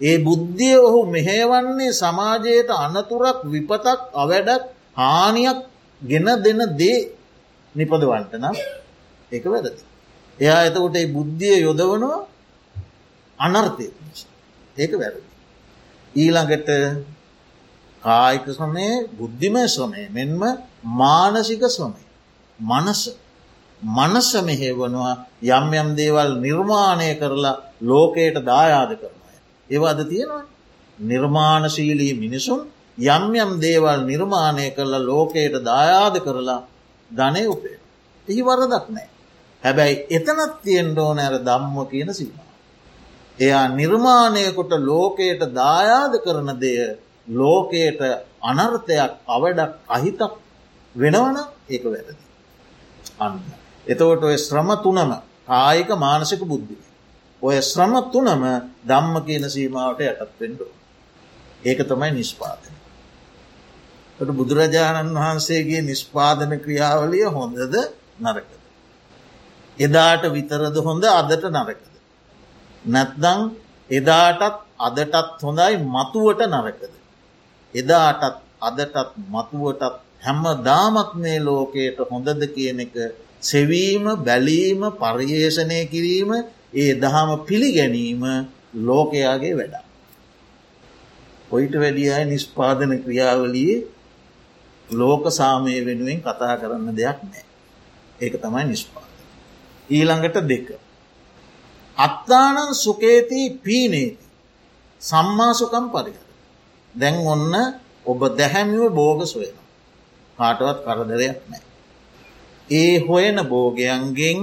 [0.00, 4.62] ඒ බුද්ධිය ඔහු මෙහේවන්නේ සමාජයට අනතුරක් විපතක් අවැඩක්
[4.96, 5.58] හානියක්
[6.02, 6.98] ගෙන දෙන දේ
[7.74, 8.56] නිපදවන්ට නම්
[9.32, 9.82] එක වැරදි.
[10.38, 12.18] එයා එතකොට ඒ බුද්ධිය යොදවනවා
[13.38, 13.86] අනර්ථය
[14.76, 15.22] ඒක වැරදි.
[16.14, 16.68] ඊළඟට
[18.02, 20.42] කායික ශ්‍රමය බුද්ධිමය ශ්‍රමය මෙන්ම
[20.98, 22.02] මානසික ශ්‍රමය.
[22.58, 23.00] මනස
[23.82, 25.14] මනස මෙහෙවනවා
[25.50, 29.17] යම් යම් දේවල් නිර්මාණය කරලා ලෝකයට දායාද කරනය.
[29.70, 30.44] ඒවාද තියෙනවා.
[30.98, 32.60] නිර්මාණශීලී මිනිසුන්
[32.98, 36.60] යම් යම් දේවල් නිර්මාණය කරලා ලෝකයට දායාද කරලා
[37.10, 37.78] ධනය උපේ.
[38.28, 39.08] එහි වරදක් නෑ.
[39.62, 42.34] හැබැයි එතනත් තියෙන්ඩෝ නෑර දම්ම කියන සීම.
[43.38, 46.78] එයා නිර්මාණයකොට ලෝකයට දායාද කරන දෙය
[47.28, 48.00] ලෝකයට
[48.42, 50.32] අනර්ථයක් අවඩක් අහිතක්
[50.94, 51.36] වෙනවන
[51.68, 52.14] ඒක වැරදි.
[53.20, 53.40] අන්න.
[53.86, 55.10] එතවට ඔය ශ්‍රම තුනම
[55.46, 56.87] කායික මානසික බුද්ධිය.
[57.42, 58.42] ඔය ශ්‍රම තුනම
[58.84, 60.72] දම්ම කියන සීමාවට යටත් පෙන්ඩෝ.
[61.62, 62.74] ඒක තමයි නිස්පාතන.
[64.18, 67.74] ට බුදුරජාණන් වහන්සේගේ නිස්පාදන ක්‍රියාවලිය හොඳද
[68.18, 68.50] නරකද.
[69.78, 71.94] එදාට විතරද හොඳ අදට නරකද.
[72.84, 73.40] නැත්දං
[73.90, 74.42] එදාටත්
[74.80, 76.92] අදටත් හොඳයි මතුවට නරකද.
[77.74, 82.94] එදාටත් අදටත් මතුවටත් හැම්ම දාමත් මේ ලෝකයට හොඳද කියන එක
[83.42, 86.30] සෙවීම බැලීම පර්යේෂණය කිරීම
[86.72, 88.22] ඒ දහම පිළිගැනීම
[88.76, 89.84] ලෝකයාගේ වැඩා.
[91.50, 93.86] ඔයිට වැඩියයි නිස්පාදන ක්‍රියාවලියේ
[94.88, 97.44] ලෝක සාමය වෙනුවෙන් කතා කරන්න දෙයක් නෑ.
[98.20, 99.10] ඒක තමයි නිස්පාද.
[99.88, 100.68] ඊළඟට දෙක.
[101.96, 104.24] අත්තානන් සුකේතිී පීනේති
[105.02, 106.24] සම්මාසුකම් පරිහර.
[106.94, 107.54] දැන් ඔන්න
[108.06, 109.56] ඔබ දැහැමිව බෝග සොයන.
[110.38, 111.62] කාටවත් කරදරයක් නෑ.
[112.70, 114.38] ඒ හොයන බෝගයන්ගෙන්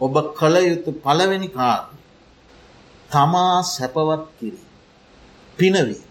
[0.00, 1.82] ඔබ කළ යුතු පළවෙනි කාර
[3.10, 4.66] තමා සැපවත් කිරී.
[5.58, 6.02] පිනවී.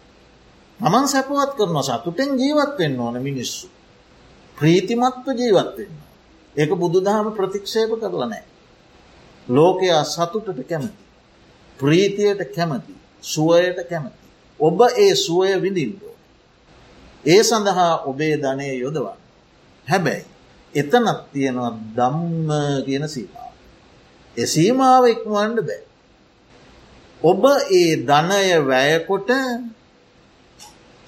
[0.80, 3.68] තමන් සැපවත් කරන සතුටෙන් ජීවත් වෙන්න ඕන මිනිස්සු.
[4.58, 5.96] ප්‍රීතිමත්ව ජීවත් වෙන්න.
[6.56, 8.46] ඒක බුදු දහම ප්‍රතික්ෂේප කරලා නෑ.
[9.48, 11.04] ලෝකයා සතුටට කැමති.
[11.80, 12.94] ප්‍රීතියට කැමති.
[13.24, 14.26] සුවයට කැමති.
[14.60, 16.16] ඔබ ඒ සුවය විඳින්දෝ.
[17.26, 19.20] ඒ සඳහා ඔබේ ධනය යොදවන්න.
[19.88, 20.26] හැබැයි
[20.74, 22.50] එතනත් තියෙනවා දම්ම
[22.86, 23.45] කියන සීමාව.
[24.38, 25.82] එ සීමාව ඉක්මවන්ඩ බෑ.
[27.22, 29.30] ඔබ ඒ ධනය වැයකොට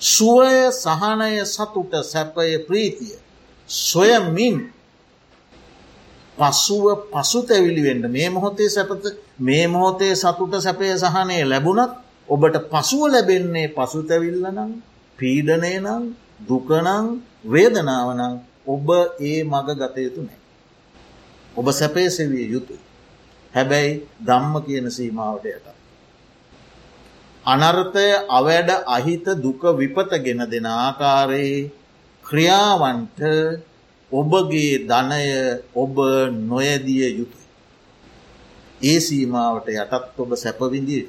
[0.01, 3.15] සුවය සහනය සතුට සැපය ප්‍රීතිය
[3.69, 4.57] සොයමින්
[6.37, 9.03] පසුව පසු තැවිලිවෙන්ට මේ මොහොතේ සැපත
[9.39, 11.93] මේ මොහොතේ සතුට සැපය සහනය ලැබුණත්
[12.29, 14.71] ඔබට පසුව ලැබෙන්නේ පසු තැවිල්ල නම්
[15.19, 16.03] පීඩනය නම්
[16.47, 17.07] දුකනං
[17.45, 18.33] වේදනාවනං
[18.67, 18.87] ඔබ
[19.21, 20.39] ඒ මග ගතයුතු නෑ.
[21.53, 22.86] ඔබ සැපේ සෙවිය යුතුයි.
[23.57, 23.91] හැබැයි
[24.21, 25.67] දම්ම කියන සීමාවට යට.
[27.45, 31.71] අනර්ථය අවැඩ අහිත දුක විපත ගෙන දෙන ආකාරයේ
[32.25, 33.19] ක්‍රියාවන්ට
[34.11, 35.23] ඔබගේ ධනය
[35.75, 35.95] ඔබ
[36.43, 37.47] නොයදිය යුතුයි.
[38.81, 41.03] ඒ සීමාවට යටත් ඔබ සැපවිඳිය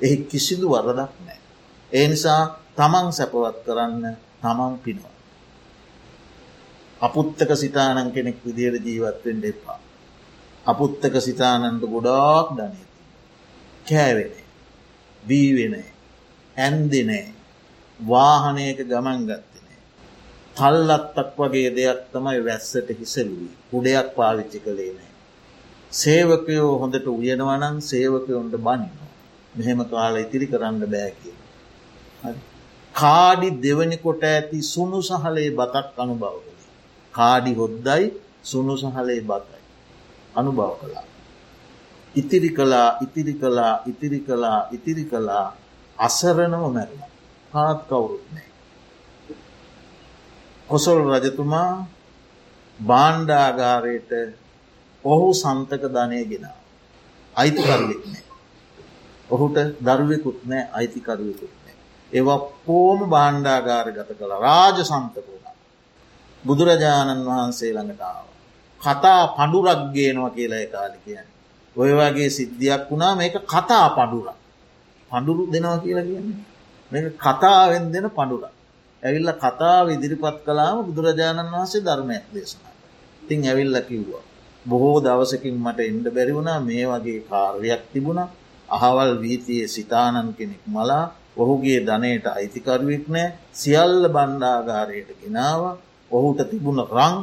[0.00, 1.40] එහි කිසිදු වරදක් නෑ.
[1.92, 2.42] ඒ නිසා
[2.76, 4.04] තමන් සැපවත් කරන්න
[4.42, 5.14] තමන් පිනවා.
[7.00, 9.78] අපුත්තක සිතානන් කෙනෙක් විදියට ජීවත්වෙන් එපා.
[10.66, 12.84] අපුත්තක සිතානන්ට ගොඩාක් ධනයති.
[13.86, 14.44] කෑවෙනේ.
[15.22, 15.88] බීවෙනේ
[16.56, 17.26] ඇන්දිනේ
[18.00, 19.78] වාහනයක ගමන් ගත්තනේ.
[20.56, 25.12] තල්ලත්තක් වගේ දෙයක් තමයි වැස්සට හිසලුවී උඩයක් පාවිච්චි කළේ නෑ.
[25.92, 29.10] සේවකයෝ හොඳට උයනවනන් සේවකයොන්ට බනිනවා.
[29.54, 31.36] මෙහෙම කාල ඉතිරි කරන්න බෑ කිය.
[32.94, 36.70] කාඩි දෙවනි කොට ඇති සුණු සහලේ බතක් අනුභව කළේ.
[37.14, 38.04] කාඩි හොද්දයි
[38.44, 39.62] සුණු සහලේ බතයි.
[40.36, 41.06] අනුභව කළා.
[42.14, 45.46] ඉතිරි කලා ඉතිරි කලා ඉතිරි කලා ඉතිරි කලා
[45.98, 47.00] අසරණම මැරල
[47.52, 48.48] පාත් කවුරුත් නෑ.
[50.68, 51.72] කොසොල් රජතුමා
[52.78, 54.12] බාණ්ඩාගාරයට
[55.04, 56.46] ඔහු සන්තක ධනය ගෙන
[57.36, 58.24] අයිති කරලෙක් නෑ.
[59.30, 61.76] ඔහුට දරුවෙකුත් නෑ අයිතිකරුවෙකුත් නෑ.
[62.12, 65.44] ඒවා කෝම බාණ්ඩාගාර ගත කළ රාජ සන්තකුණ.
[66.44, 68.35] බුදුරජාණන් වහන්සේ ළඟටාව.
[68.80, 71.28] කතා පඩුරක් ගේනවා කියලා කාලි කියන්න.
[71.76, 74.36] ඔය වගේ සිද්ධියක් වුණා මේක කතා පඩුරක්.
[75.10, 76.38] පඩුරු දෙනවා කියලා කියන්නේ.
[76.92, 78.54] මේ කතාවෙන් දෙන පඩුරක්.
[79.02, 82.74] ඇවිල්ල කතාව ඉදිරිපත් කලාම බුදුරජාණන් වහන්සේ ධර්මයක් දේශනා.
[83.22, 84.24] තින් ඇවිල්ල කිව්වා.
[84.66, 88.20] බොහෝ දවසකින් මට එන්ඩ බැරිවුණා මේ වගේ කාර්යක් තිබුණ
[88.68, 91.04] අහවල් වීතියේ සිතානන් කෙනෙක් මලා
[91.36, 95.62] ඔහුගේ ධනයට අයිතිකරුවෙක් නෑ සියල්ල බණ්ඩාගාරයට ගෙනාව
[96.10, 97.14] ඔහුට තිබුණ රං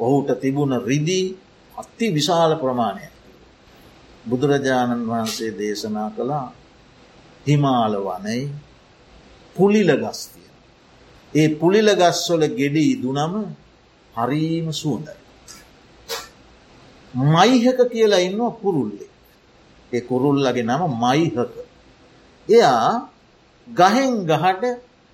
[0.00, 1.26] ඔහුට තිබුණ රිදී
[1.74, 3.14] අත්ති විශාල ප්‍රමාණයක්.
[4.24, 6.46] බුදුරජාණන් වහන්සේ දේශනා කළා
[7.46, 8.42] හිමාල වනයි
[9.56, 10.48] පුලිල ගස්තිය.
[11.32, 13.34] ඒ පුලිල ගස්වල ගෙඩි ඉදුනම
[14.14, 15.18] හරීම සුවඳයි.
[17.14, 19.06] මයිහක කියලා ඉන්න කුරුල්ලෙ.
[19.92, 21.36] ඒ කුරුල්ලගේ නම මයිහක.
[22.48, 22.92] එයා
[23.68, 24.64] ගහෙන් ගහට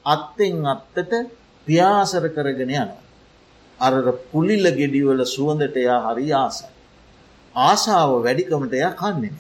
[0.05, 1.13] අත්තෙන් අත්තට
[1.67, 3.06] පියාසර කරගෙන යනවා.
[3.81, 3.93] අර
[4.31, 6.69] පුලිල්ල ගෙඩිවල සුවඳට එයා හරි ආසයි.
[7.55, 9.37] ආසාාව වැඩිකමට එයා කන්නෙන.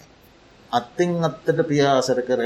[0.70, 2.40] අත්තෙන් අත්තට පියාසර කර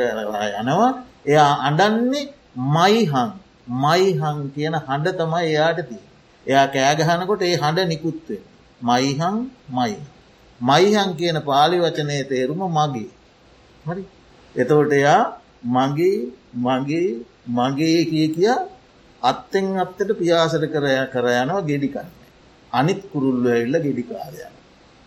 [0.61, 0.91] යනවා
[1.27, 2.25] එයා අඩන්නේ
[2.69, 3.31] මයිහන්
[3.79, 6.03] මයිහන් කියන හඬ තමයි එයාට තිය.
[6.47, 8.43] එයා කෑගහනකොට ඒ හඬ නිකුත්වේ.
[8.81, 9.37] මයිහන්
[9.71, 9.95] මයි.
[10.61, 13.11] මයිහන් කියන පාලි වචනය තේරුම මගේ.
[13.85, 14.05] හරි
[14.55, 15.23] එතවට එයා
[15.67, 16.19] මගේ
[16.59, 17.09] මගේ
[17.49, 18.55] මගේ කිය කිය
[19.23, 22.09] අත්තෙන් අත්තට පියාසර කරය කර යනවා ගෙඩිකන්න.
[22.73, 24.55] අනිත් කුරුල්ල ඇල්ල ගෙඩිකාරයන.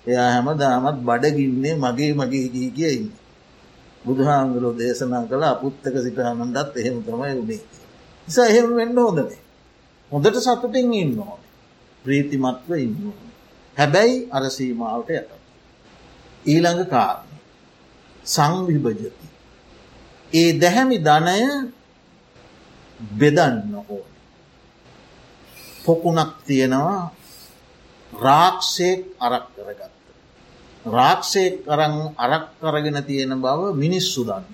[0.06, 3.12] එයා හැම දාමත් බඩගින්නේ මගේ මගේ ගී කියඉන්න.
[4.06, 7.62] බුදුහාමුදුරෝ දේශනා කළ අපුත්තක සිටහනන්දත් එහෙම තමයි උනේ.
[8.28, 9.42] නිසා එහෙම වෙන්න හොඳනේ.
[10.12, 11.42] හොඳට සතුටින් ඉන්න ඕන.
[12.06, 13.30] ප්‍රීතිමත්ව ඉන්න ඕන.
[13.78, 15.32] හැබැයි අර සීමාවට යට.
[16.46, 17.30] ඊළඟ කාරණ.
[18.26, 19.28] සංවිභජති.
[20.32, 21.38] ඒ දැහැමි ධනය
[23.12, 24.10] බෙදන්න ඕන.
[25.86, 27.12] පොකුණක් තියෙනවා
[28.12, 29.94] රාක්ෂයෙක් අරක් කරගත්ත.
[30.86, 34.46] රාක්ෂයෙක් කරන් අරක් කරගෙන තියෙන බව මිනිස්සු දන්න.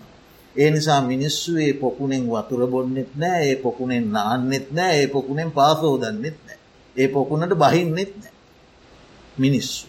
[0.55, 6.37] ඒ නිසා මිනිස්සු ඒ පොකුණෙන් වතුර බොන්නෙත් නෑ ඒ පොකුණෙන් නාන්නෙත් නෑ ඒ පොකුණෙන් පාසෝදන්නෙත්
[6.45, 6.59] නෑ
[6.95, 8.33] ඒ පොකුණට බහින්නෙත් නෑ
[9.37, 9.87] මිනිස්සු.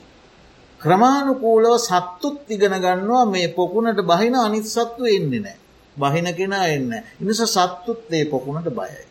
[0.80, 5.59] ක්‍රමාණුකූලව සත්තුත් ඉගෙන ගන්නවා මේ පොකුණට බහින අනිත් සත්තු එන්නේ නෑ.
[6.00, 6.90] බහින කෙනා එන්න.
[7.20, 9.02] ඉනිස සත්තුත් ඒ පොකුණට බයයි.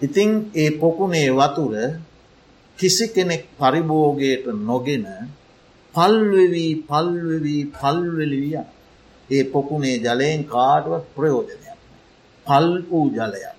[0.00, 1.74] ඉතිං ඒ පොකුණේ වතුර
[2.78, 5.06] කිසි කෙනෙක් පරිභෝගයට නොගෙන
[5.94, 8.56] පල්වෙවී පල්වෙවී පල්වෙලිවිය
[9.30, 11.78] ඒ පොකුණේ ජලයෙන් කාටවත් ප්‍රයෝජනයක්.
[12.46, 13.56] පල් වූ ජලයක්.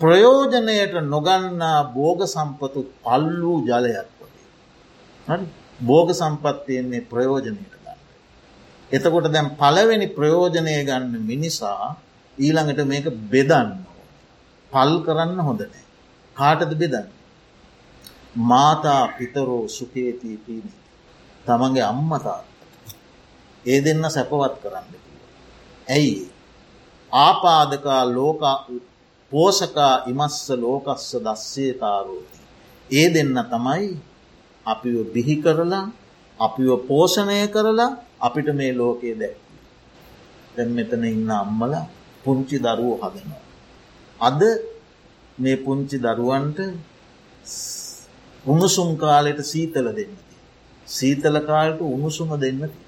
[0.00, 5.40] ප්‍රයෝජනයට නොගන්නා බෝග සම්පතුත් පල් වූ ජලයක් වගේ.
[5.80, 7.81] බෝග සම්පත්තියන්නේ ප්‍රයෝජනයට ගන්න.
[8.92, 11.96] එතකොට දැම් පලවෙනි ප්‍රයෝජනය ගන්න මිනිසා
[12.38, 13.70] ඊළඟට මේක බෙදන්න.
[14.72, 15.82] පල් කරන්න හොඳනෑ.
[16.36, 17.08] කාටද බෙදන්න.
[18.42, 20.78] මාතා පිතරෝ සුකේතී පීනී.
[21.46, 22.40] තමන්ගේ අම්මතා
[23.64, 24.86] ඒ දෙන්න සැපවත් කරන්න.
[25.88, 26.30] ඇයි
[27.12, 28.42] ආපාදකා ලෝක
[29.32, 32.38] පෝසකා ඉමස්ස ලෝකස්ස දස්සේතාරෝති.
[32.90, 33.86] ඒ දෙන්න තමයි
[34.66, 35.84] අපිව බිහි කරලා
[36.38, 37.90] අපිව පෝෂණය කරලා
[38.22, 39.36] අපිට මේ ලෝකයේ දැක්.
[40.54, 41.72] දැන් මෙතන ඉන්න අම්මල
[42.24, 43.42] පුංචි දරුවෝ හදනවා.
[44.20, 44.40] අද
[45.38, 46.58] මේ පුංචි දරුවන්ට
[48.44, 50.36] උණුසුම් කාලෙට සීතල දෙන්නති.
[50.88, 52.78] සීතල කාලට උණුසුම දෙන්නති.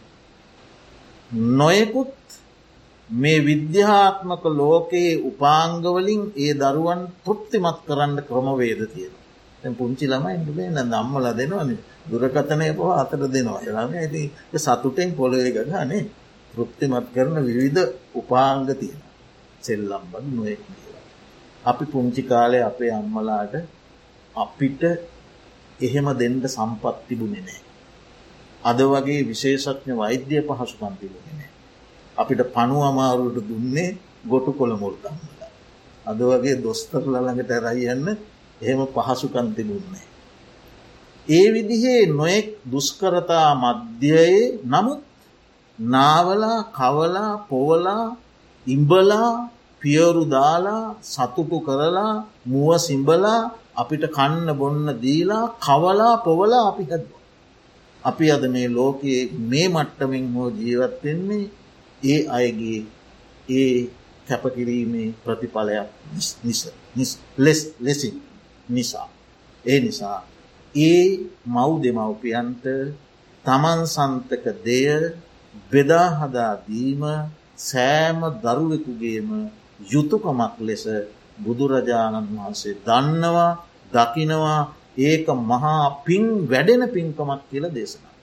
[1.31, 2.15] නොයෙකුත්
[3.11, 9.15] මේ විද්‍යාත්මක ලෝකයේ උපාංගවලින් ඒ දරුවන් තෘප්තිමත් කරන්න ක්‍රමවේද තියෙන
[9.73, 11.71] පුංචි ළමයි ඉඩේ න දම්මල දෙනවන.
[12.05, 13.61] දුරකතනය පහ අතර දෙනවා.
[13.63, 14.23] එලාම ඇති
[14.57, 16.03] සතුටෙන් පොළොේ ගගනේ
[16.51, 17.83] තෘප්තිමත් කරන විවිධ
[18.15, 19.01] උපාංග තියෙන
[19.63, 20.63] සෙල්ලම්බන් නොයෙක්
[21.65, 23.55] අපි පුංචි කාලය අපේ අම්මලාට
[24.35, 24.83] අපිට
[25.81, 27.63] එහෙම දෙන්ට සම්පත් තිබුණෙ නෑ
[28.63, 31.49] අද වගේ විශේෂඥ වෛද්‍ය පහසුකම් තිබුණේ
[32.17, 35.41] අපිට පණු අමාරුවට දුන්නේ ගොටු කොළ මුල්කම්මල.
[36.07, 38.07] අද වගේ දොස්තර ළඟට රයියන්න
[38.65, 40.07] එහෙම පහසුකම් තිබුන්නේ.
[41.27, 45.01] ඒ විදිහේ නොයෙක් දුස්කරතා මධ්‍යයේ නමුත්
[45.79, 48.05] නාවලා කවලා පොවලා
[48.67, 49.31] ඉම්බලා
[49.83, 52.15] පියවරු දාලා සතුටු කරලා
[52.47, 53.41] මුව සිම්බලා
[53.77, 57.23] අපිට කන්න බොන්න දීලා කවලා පොවලා අපි හැදවා.
[58.03, 61.45] අපි අද මේ ලෝකයේ මේ මට්ටමින් හෝ ජීවත්වෙන්නේ
[62.03, 62.81] ඒ අයගේ
[63.51, 63.75] ඒ
[64.29, 65.89] කැපකිරීමේ ප්‍රතිඵලයක්
[67.39, 68.15] ලෙස් ලෙසින්
[68.69, 69.09] නිසා.
[69.65, 70.19] ඒ නිසා
[70.75, 71.05] ඒ
[71.47, 72.65] මව් දෙමව්පියන්ට
[73.45, 74.89] තමන් සන්තක දෙය
[75.71, 77.03] බෙදාහදාදීම
[77.59, 79.29] සෑම දරුවෙකුගේම
[79.83, 80.85] යුතුකමක් ලෙස
[81.37, 83.53] බුදුරජාණන් වහන්සේ දන්නවා
[83.93, 84.61] දකිනවා
[85.01, 88.15] ඒක මහා පින් වැඩෙන පින්කමක් කියල දේශනා.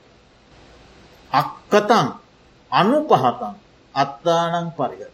[1.32, 2.08] අක්කතන්
[2.72, 3.56] අනුපහතන්
[3.96, 5.12] අත්තානං පරිගර.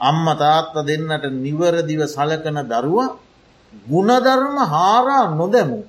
[0.00, 3.16] අම්ම තාත්ත දෙන්නට නිවරදිව සලකන දරුවා
[3.82, 5.84] ගුණධර්ම හාරා නොදැමූ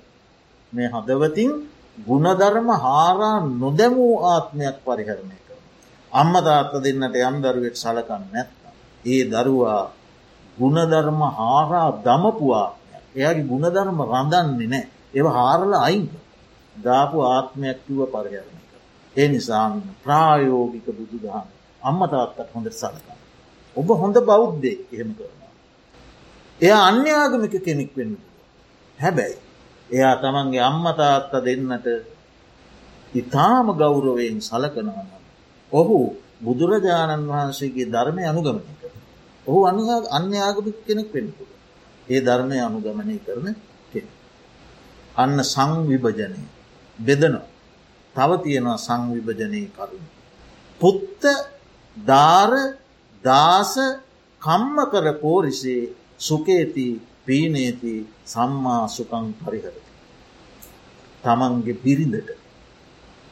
[0.73, 1.51] මේ හදවතින්
[1.99, 5.57] ගුණධර්ම හාරා නොදැමූ ආත්මයක් පරිහරණය කර.
[6.11, 8.51] අම්ම තාත්ත දෙන්නට යම් දරුවෙක් සලකන්න නැත්ත.
[9.05, 9.84] ඒ දරුවා
[10.57, 12.69] ගුණධර්ම හාරා දමපුවා
[13.15, 16.11] එයාගේ ගුණධර්ම රඳන්නේ නෑ ඒව හාරල අයිංක
[16.75, 18.81] දාපු ආත්මයක් කිව පරිහරණය කර.
[19.15, 19.73] ඒ නිසාන්න
[20.03, 21.47] ප්‍රායෝගික බුදු දහම
[21.81, 23.19] අම්ම තාත්තත් හොඳ සලකන්න.
[23.75, 25.43] ඔබ හොඳ බෞද්ධය එහෙම කරනවා.
[26.64, 28.14] එයා අන්‍යාගමික කෙනෙක් වෙන්න.
[28.99, 29.38] හැබැයි
[29.89, 31.88] එයා තමන්ගේ අම්මතාත්ත දෙන්නට
[33.14, 35.07] ඉතාම ගෞරවයෙන් සලකනවන.
[35.72, 35.97] ඔහු
[36.41, 38.93] බුදුරජාණන් වහන්සේගේ ධර්මය අනුගමනය කර.
[39.45, 39.59] ඔහු
[40.18, 41.49] අන්‍යාගමික කෙනෙක් වෙන්පුර.
[42.07, 43.47] ඒ ධර්මය අනුගමනය කරන
[43.91, 44.07] කෙන.
[45.16, 46.41] අන්න සංවිභජනය
[46.99, 47.47] බෙදනවා.
[48.16, 50.05] තව තියෙනවා සංවිභජනය කරුණ.
[50.82, 51.24] පුත්ත
[51.97, 52.51] ධාර
[53.24, 53.74] දාස
[54.41, 56.88] කම්ම කර පෝරිසේ සුකේති
[57.26, 57.93] පීනේති
[58.26, 59.84] සම්මා සුකං පරිහරති.
[61.24, 62.30] තමන්ගේ පිරිඳට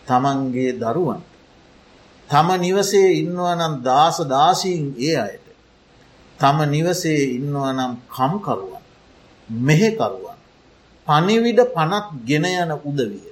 [0.08, 1.22] තමන්ගේ දරුවන්
[2.30, 5.48] තම නිවසේ ඉන්නවනම් දාස දාසීන් ඒ අයට
[6.40, 8.84] තම නිවසේ ඉන්නවනම් කම්කරුවන්
[9.50, 10.40] මෙහෙකරුවන්
[11.08, 13.32] පනිවිඩ පනත් ගෙන යන උදවිය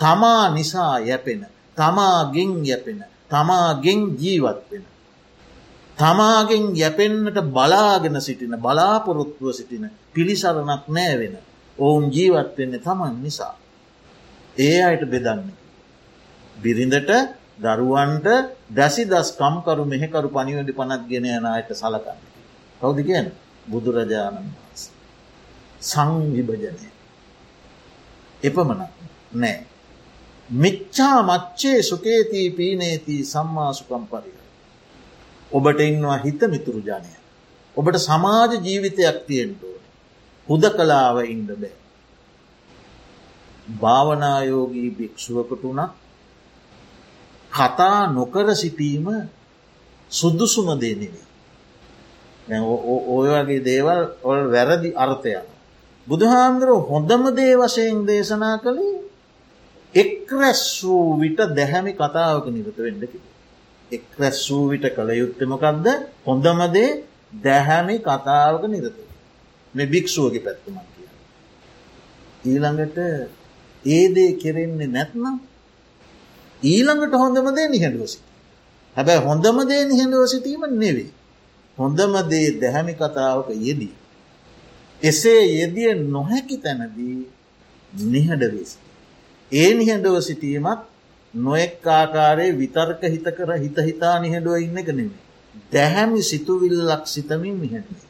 [0.00, 1.42] තමා නිසා යැපෙන
[1.76, 4.84] තමාගෙන් යැපෙන තමාගෙන් ජීවත් වෙන
[6.00, 11.34] තමාගෙන් යැපෙන්න්නට බලාගෙන සිටින බලාපොරොත්තුව සිටින පිළිසරණක් නෑ වෙන
[11.78, 13.54] ඔවුන් ජීවත් වෙන්නේ තමන් නිසා.
[14.56, 15.42] ඒ අයට බෙදන්න.
[16.56, 17.10] බිරිඳට
[17.58, 18.26] දරුවන්ට
[18.70, 22.20] දැසි දස් කම්කරු මෙහෙකරු පනිවැඩි පනත් ගෙන යන අයට සලකන්න.
[22.80, 23.26] කවුද කියන
[23.66, 24.82] බුදුරජාණන් වහන්ස.
[25.82, 26.88] සංවිභජනය.
[28.42, 28.92] එපමණක්
[29.34, 29.58] නෑ.
[30.48, 34.39] මිච්චා මච්චේ සුකේතිී පීනේතිී සම්මාසුකම් පරිහ.
[35.52, 37.10] ඔබට ඉන්නවා හිත මිතුරු ජනය.
[37.76, 39.76] ඔබට සමාජ ජීවිතයක් තියෙන්ටෝ.
[40.48, 41.76] හුද කලාව ඉන්ඩ බෑ.
[43.80, 45.92] භාවනායෝගී භික්ෂුවකට වුණක්
[47.52, 49.06] කතා නොකර සිටීම
[50.10, 51.26] සුද්දුසුම දෙනෙවේ.
[53.08, 55.46] ඔය වගේ දේවල් ඔල් වැරදි අර්ථයන.
[56.06, 58.98] බුදුහාන්දුරුව හොඳම දේ වශයෙන් දේශනා කළේ
[59.94, 63.22] එක් රැස් වූ විට දැහැමි කතාවක නිරත වෙන්නකිව.
[63.92, 65.86] එක් රැස් වූ විට කළ යුත්තමකක්ද
[66.26, 66.90] හොඳමදේ
[67.44, 68.96] දැහැමි කතාවක නිරත
[69.74, 71.08] මේ භික්ෂුවගේ පැත්තුමක් කිය.
[72.44, 72.98] ඊළඟට
[73.84, 75.36] ඒදේ කෙරෙන්නේ නැත්නම්
[76.62, 78.26] ඊළඟට හොඳමදේ නිහැඩුව සිට.
[78.96, 81.10] හැබැයි හොඳමදේ නිහැඩුව සිටීම නෙවේ.
[81.78, 83.94] හොඳමදේ දැහැමි කතාවක යෙදී.
[85.00, 87.18] එසේ යෙදිය නොහැකි තැනදී
[87.92, 88.70] නිහඬවෙස්.
[89.52, 90.80] ඒ නිහඬව සිටීමත්
[91.34, 95.22] නොෙක් ආකාරයේ විතර්ක හිත කර හිත හිතා නිහඬුව ඉන්න එක නෙමේ.
[95.72, 98.08] දැහැමි සිතුවිල්ලක් සිතමින් මිහැටේ.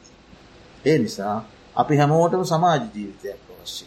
[0.85, 1.37] ඒ නිසා
[1.75, 3.85] අපි හැමෝටම සමාජ ජීවිතයක් අවශ්‍ය.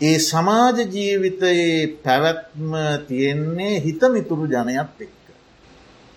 [0.00, 2.72] ඒ සමාජ ජීවිතයේ පැවැත්ම
[3.08, 5.26] තියෙන්නේ හිතමිතුරු ජනයක් එක්ක.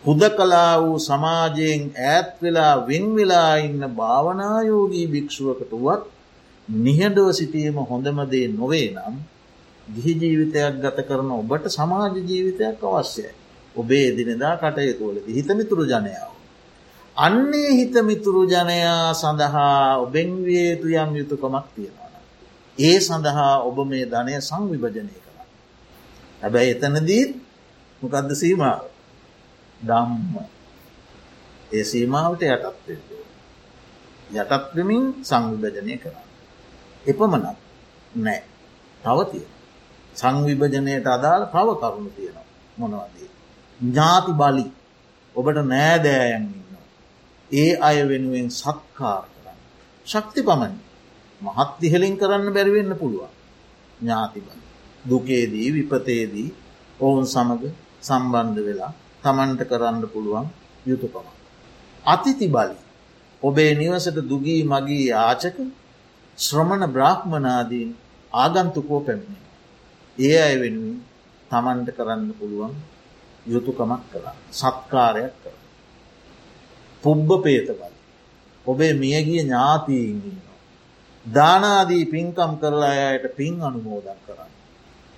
[0.03, 6.03] හුද කලා වූ සමාජයෙන් ඈත් වෙලා වෙන්වෙලා ඉන්න භාවනායෝගී භික්ෂුවකටුවත්
[6.67, 9.15] නිහඬව සිටීම හොඳමදේ නොවේ නම්
[9.89, 13.31] ගිහි ජීවිතයක් ගත කරන ඔබට සමාජ ජීවිතයක් අවශ්‍යයි.
[13.75, 16.33] ඔබේ දිනෙදා කටයුතුවලද හිතමිතුරු ජනයාව.
[17.17, 22.13] අන්නේ හිතමිතුරු ජනයා සඳහා ඔබෙන් වියයුතු යම් යුතුකමක් තියෙනවන.
[22.77, 25.39] ඒ සඳහා ඔබ මේ ධනය සංවිභජනය කළ.
[26.41, 27.31] හැබැයි එතනදීත්
[28.01, 28.81] මොකක්ද සීමාව
[29.79, 30.33] දම්ම
[31.71, 32.87] ඒ සීමාවට යටත්
[34.33, 36.27] යටත්වමින් සංවිභජනය කරන්න.
[37.05, 37.45] එපමනක්
[38.15, 38.41] නෑ
[39.03, 39.45] තවතිය.
[40.19, 42.47] සංවිභජනයට අදාළ තව කරුණු තියෙනවා
[42.77, 43.29] මොනවදී.
[43.79, 44.65] ඥාති බලි
[45.35, 46.77] ඔබට නෑදෑයන් ඉන්න.
[47.51, 49.59] ඒ අය වෙනුවෙන් සත්කාර කරන්න.
[50.07, 50.75] ශක්ති පමණ
[51.41, 53.33] මහත් දිහෙලින් කරන්න බැරිවෙන්න පුළුවන්
[53.99, 54.59] ඥාති බල.
[55.05, 56.49] දුකේදී විපතේදී
[56.99, 57.65] ඔවුන් සමඟ
[58.01, 58.93] සම්බන්ධ වෙලා
[59.23, 60.47] තමන්ට කරන්න පුළුවන්
[60.85, 61.27] යුතුකම.
[62.05, 62.77] අතිති බලි
[63.43, 65.57] ඔබේ නිවසට දුගී මගී ආචක
[66.37, 67.89] ශ්‍රමණ බ්‍රහ්මනාදීන්
[68.33, 69.48] ආගන්තුකෝ පැමිණි.
[70.19, 70.97] ඒ අය වෙනුවෙන්
[71.51, 72.73] තමන්ට කරන්න පුළුවන්
[73.45, 75.57] යුතුකමක් කළා සත්කාරයක් කළ.
[77.03, 77.93] පුබ්බ පේතබල
[78.65, 80.37] ඔබේ මියගිය ඥාතීන්ගන්න.
[81.25, 84.51] දානාදී පින්කම් කරලා අයට පින් අනුමෝදන් කරන්න.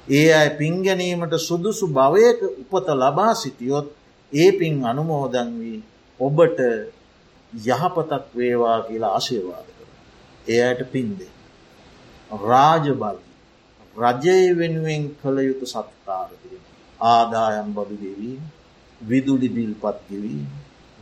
[0.08, 3.88] ඒ අය පින්ගැනීමට සුදුසු භවයක උපත ලබා සිටියොත්
[4.32, 5.80] ඒ පින් අනුමෝදන් වී
[6.20, 6.60] ඔබට
[7.54, 9.90] යහපතක් වේවා කියලා ආශේවාද කර.
[10.52, 11.34] එයට පින්දේ.
[12.32, 13.18] රාජබල්
[13.96, 16.60] රජය වෙනුවෙන් කළ යුතු සත්කාරතිය.
[17.00, 18.42] ආදායම් බදු ගෙවීම
[19.02, 20.48] විදුලි බිල්පත් ගෙවීම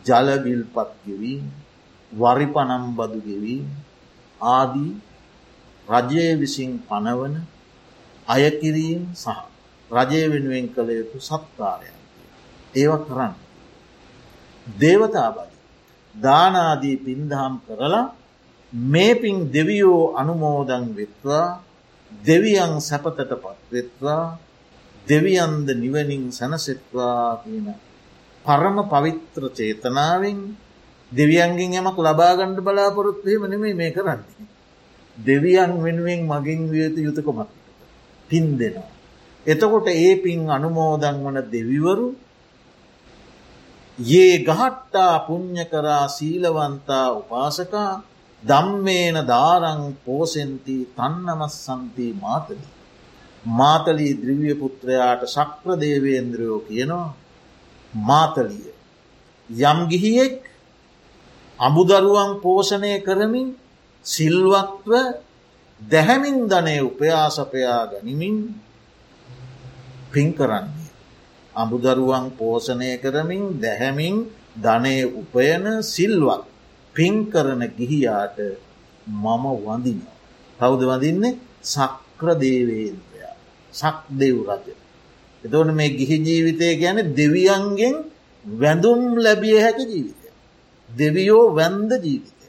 [0.05, 1.45] ජලබිල්පත් ගෙවීම
[2.11, 3.67] වරිපනම් බදු ගෙවීම
[4.41, 4.93] ආදී
[5.87, 7.35] රජය විසින් පනවන
[8.27, 9.37] අයකිරීම් සහ
[9.91, 11.97] රජය වෙනුවෙන් කළ යුතු සත්කාරයන්
[12.75, 13.33] ඒව කරන්න.
[14.67, 15.57] දේවතාබලි
[16.15, 18.13] දානාදී පින්දහම් කරලා
[18.73, 21.47] මේ පින් දෙවියෝ අනුමෝදන් වෙත්වා
[22.11, 24.37] දෙවියන් සැපතට පත්වෙත්වා
[25.07, 27.67] දෙවියන්ද නිවනින් සැනසෙත්වා කියන
[28.45, 30.39] පරම පවිත්‍ර චේතනාවෙන්
[31.11, 34.47] දෙවියන්ගෙන් යමක් ලබාගණ්ඩ බලාපොරොත්වයම නෙමේ මේ කරන්නේ.
[35.17, 37.49] දෙවියන් වෙනුවෙන් මගින් වියත යුතුකමක්
[38.29, 38.89] පින් දෙනවා.
[39.45, 42.07] එතකොට ඒ පින් අනුමෝදන් වන දෙවිවරු
[43.97, 47.93] ඒ ගහට්ටා පුං්ඥ කරා සීලවන්තා උපාසකා
[48.43, 52.65] දම්මේන දාරං පෝසෙන්ති තන්නමස්සන්තිී මාතලි.
[53.45, 57.15] මාතලී ද්‍රිවිය පුත්‍රයාට ශක්‍ර දේවේන්ද්‍රයෝ කියනවා
[57.93, 58.73] මාතලිය.
[59.49, 60.37] යම් ගිහියෙක්
[61.59, 63.49] අමුදරුවන් පෝෂණය කරමින්
[64.05, 64.91] සිල්වත්ව
[65.81, 68.35] දැහැමින් ධනය උපයාසපයා ගනිමින්
[70.11, 70.89] පින් කරන්නේ.
[71.53, 74.15] අමුදරුවන් පෝෂණය කරමින් දැහැමින්
[74.55, 76.58] ධනය උපයන සිල්වත්
[76.99, 78.37] පින් කරන ගිහියාට
[79.07, 79.99] මම වඳින.
[80.59, 83.35] කවුද වඳින්නේ සක්‍ර දේවේන්ද්‍රයා
[83.73, 84.67] සක් දෙව් රජ.
[85.43, 87.95] එතවන මේ ගිහි ජීවිතය ගැන දෙවියන්ගෙන්
[88.45, 90.27] වැඳුම් ලැබිය හැක ජීවිතය.
[90.89, 92.45] දෙවියෝ වැන්ද ජීවිතය.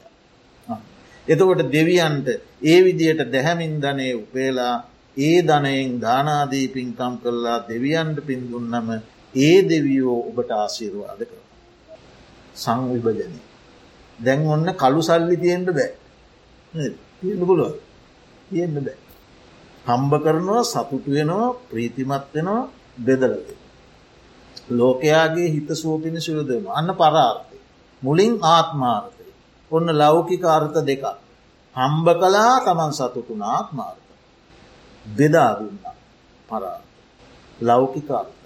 [1.27, 2.27] එතකොට දෙවියන්ට
[2.63, 4.75] ඒ විදියට දැහැමින් ධනය උපේලා
[5.17, 8.87] ඒ ධනයෙන් දානාදී පින්කම් කරලා දෙවියන්ට පින්දුන්නම
[9.33, 11.39] ඒ දෙවියෝ ඔබට ආශීරවාද කර.
[12.55, 13.39] සංවිභජනය.
[14.21, 15.91] දැන් ඔන්න කළු සල්ලි තියෙන්ට බෑ
[17.19, 17.73] තියෙන්න්න පුළුව
[18.49, 18.99] තියෙන්න්න බෑ.
[19.85, 23.47] හම්බ කරනවා සතුටු වෙනවා ප්‍රීතිමත් වෙනවා බෙදලද.
[24.71, 27.57] ලෝකයාගේ හිත සූපිනි සුරදම අන්න පරාර්ථය.
[28.01, 29.25] මුලින් ආත්මාර්ථය.
[29.71, 31.03] ඔන්න ලෞකික අර්ථ දෙක.
[31.75, 34.07] හම්බ කලා තමන් සතුටුන ආත්මාර්ථ.
[35.07, 35.77] බෙදාදුන්න
[36.49, 36.87] පරාර්ථ.
[37.59, 38.37] ලෞකිකාර්ථ.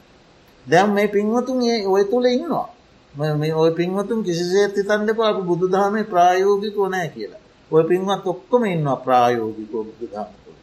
[0.65, 2.69] දැම් මේ පින්වතුන් ඒ ඔය තුළ ඉන්නවා.
[3.15, 7.43] මේ ඔය පින්වතුන් කිසිසේත් හිතන්ඩ පාපු බුදු දහමේ ප්‍රායෝගික නෑ කියලා.
[7.71, 10.59] ඔය පින්වත් ඔක්කොම ඉන්නවා ප්‍රායෝගිකෝ බුදු දහමතුළ.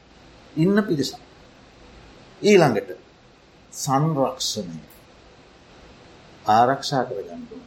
[0.54, 1.20] ඉන්න පිරිසක්.
[2.42, 2.90] ඊළඟට
[3.72, 4.80] සංරක්ෂණය
[6.48, 7.62] ආරක්ෂා කර ගණඩුව.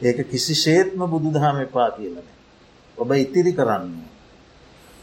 [0.00, 2.26] ඒක කිසි ශේත්ම බුදු දහම එපා කියලන.
[2.98, 3.92] ඔබ ඉතිරි කරන්න.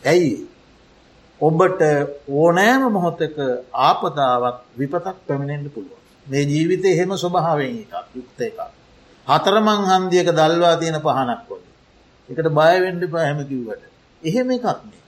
[0.03, 0.32] ඇයි
[1.41, 1.82] ඔබට
[2.32, 3.38] ඕනෑම මොහොතක
[3.82, 5.99] ආපදාවක් විපතක් පැමිණෙන්ට පුළුව.
[6.30, 8.59] මේ ජීවිතය එහෙම ස්වභාවෙන් එකක් යුක්ත එකක්.
[9.27, 11.65] හතරමං හන්දියක දල්වා තියෙන පහනක් කොට.
[12.30, 13.84] එකට බයවෙන්ඩ පහැමකිව්වට.
[14.23, 15.01] එහෙම එකක්නේ.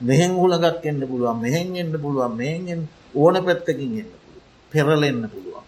[0.00, 2.80] මෙහෙන් හුලගක් එන්න පුළුවන් මෙහෙන් එන්න පුළුවන් මෙහෙන්
[3.14, 4.12] ඕන පැත්තකින් එන්න
[4.72, 5.66] පෙරලෙන්න පුළුවන්.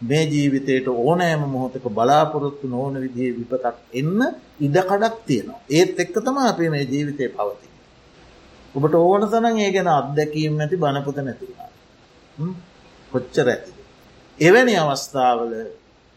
[0.00, 4.20] මේ ජීවිතයට ඕනෑම මොහොතක බලාපොරොත්තු නොවන විදිේ විපතක් එන්න
[4.60, 5.60] ඉඩකඩක් තියෙනවා.
[5.70, 7.68] ඒත් එක්ක තම අපේ මේ ජීවිතය පවති.
[8.74, 11.70] ඔබට ඕන තනන් ඒ ගැන අත්දැකීම් ඇති බණපුත නැතිවා.
[13.12, 13.79] කොච්චර ඇතිද.
[14.40, 15.52] එවැනි අවස්ථාවල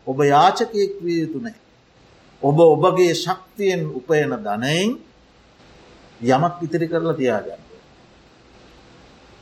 [0.07, 1.57] ඔබ යාචකයෙක් විය යුතුනෑ.
[2.41, 4.91] ඔබ ඔබගේ ශක්තියෙන් උපයන ධනයෙන්
[6.21, 7.61] යමක් ඉතිරි කරලා තියාගන්න.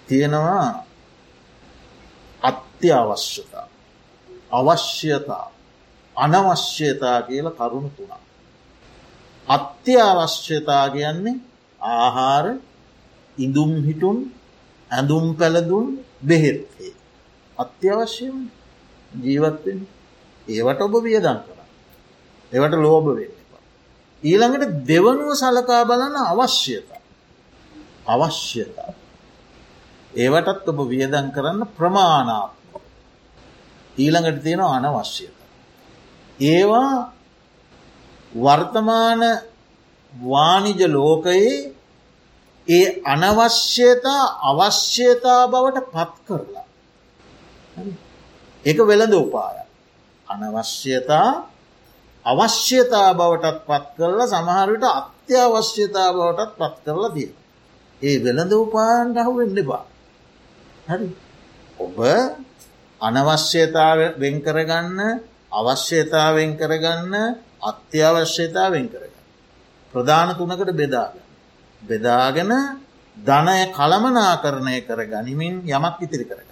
[0.07, 0.85] තියෙනවා
[2.41, 3.67] අත්‍යවශ්‍යතා
[4.51, 5.47] අවශ්‍යතා
[6.15, 8.23] අනවශ්‍යතා කියල කරුණු තුනා.
[9.47, 11.41] අත්‍යවශ්‍යතා කියන්නේ
[11.81, 12.45] ආහාර
[13.37, 14.17] ඉඳුම් හිටුන්
[14.91, 15.87] ඇඳුම් පැළදුන්
[16.21, 16.93] බෙහෙත්ේ.
[17.57, 18.35] අත්‍යවශ්‍යම
[19.19, 19.87] ජීවත්වෙන්
[20.49, 21.59] ඒවට ඔබ වියදන් කර.
[22.53, 23.35] එවට ලෝබ වෙන්න.
[24.23, 27.01] ඊළඟට දෙවනුව සලකා බලන අවශ්‍යතා.
[28.07, 28.93] අවශ්‍යතා.
[30.15, 32.81] ඒවටත් ඔබ වියදන් කරන්න ප්‍රමාණාත්ම.
[33.99, 35.35] ඊළඟට තියෙනවා අනවශ්‍යත.
[36.39, 37.13] ඒවා
[38.35, 39.21] වර්තමාන
[40.23, 41.75] වානිජ ලෝකයේ
[42.67, 46.65] ඒ අනවශ්‍යතා අවශ්‍යතා බවට පත් කරලා.
[48.65, 49.57] එක වෙළඳ උපාය.
[50.27, 51.29] අනවශ්‍යතා
[52.25, 57.31] අවශ්‍යතා බවටත් පත් කරලා සමහරවිට අත්‍යවශ්‍යතා බවටත් පත් කරලා තිය.
[58.01, 59.83] ඒ වෙළඳ උපාන්ට අහු වෙන්නපා.
[60.87, 61.07] හරි
[61.79, 61.97] ඔබ
[63.01, 64.99] අනවශ්‍යතාව වෙන් කරගන්න
[65.51, 67.13] අවශ්‍යතාවෙන් කරගන්න
[67.61, 69.25] අත්‍යවශ්‍යතාවෙන් කරගන්න.
[69.93, 71.25] ප්‍රධාන තුනකට බෙදාගන්න.
[71.81, 72.51] බෙදාගෙන
[73.17, 76.50] ධනය කළමනා කරණය කර ගනිමින් යමක් ඉතිරි කරගන්න.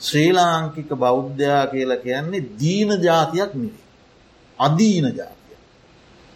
[0.00, 3.86] ශ්‍රී ලාංකික බෞද්ධයා කියලා කියන්නේ දීන ජාතියක් නෙවේ.
[4.58, 5.58] අදීන ජාතිය.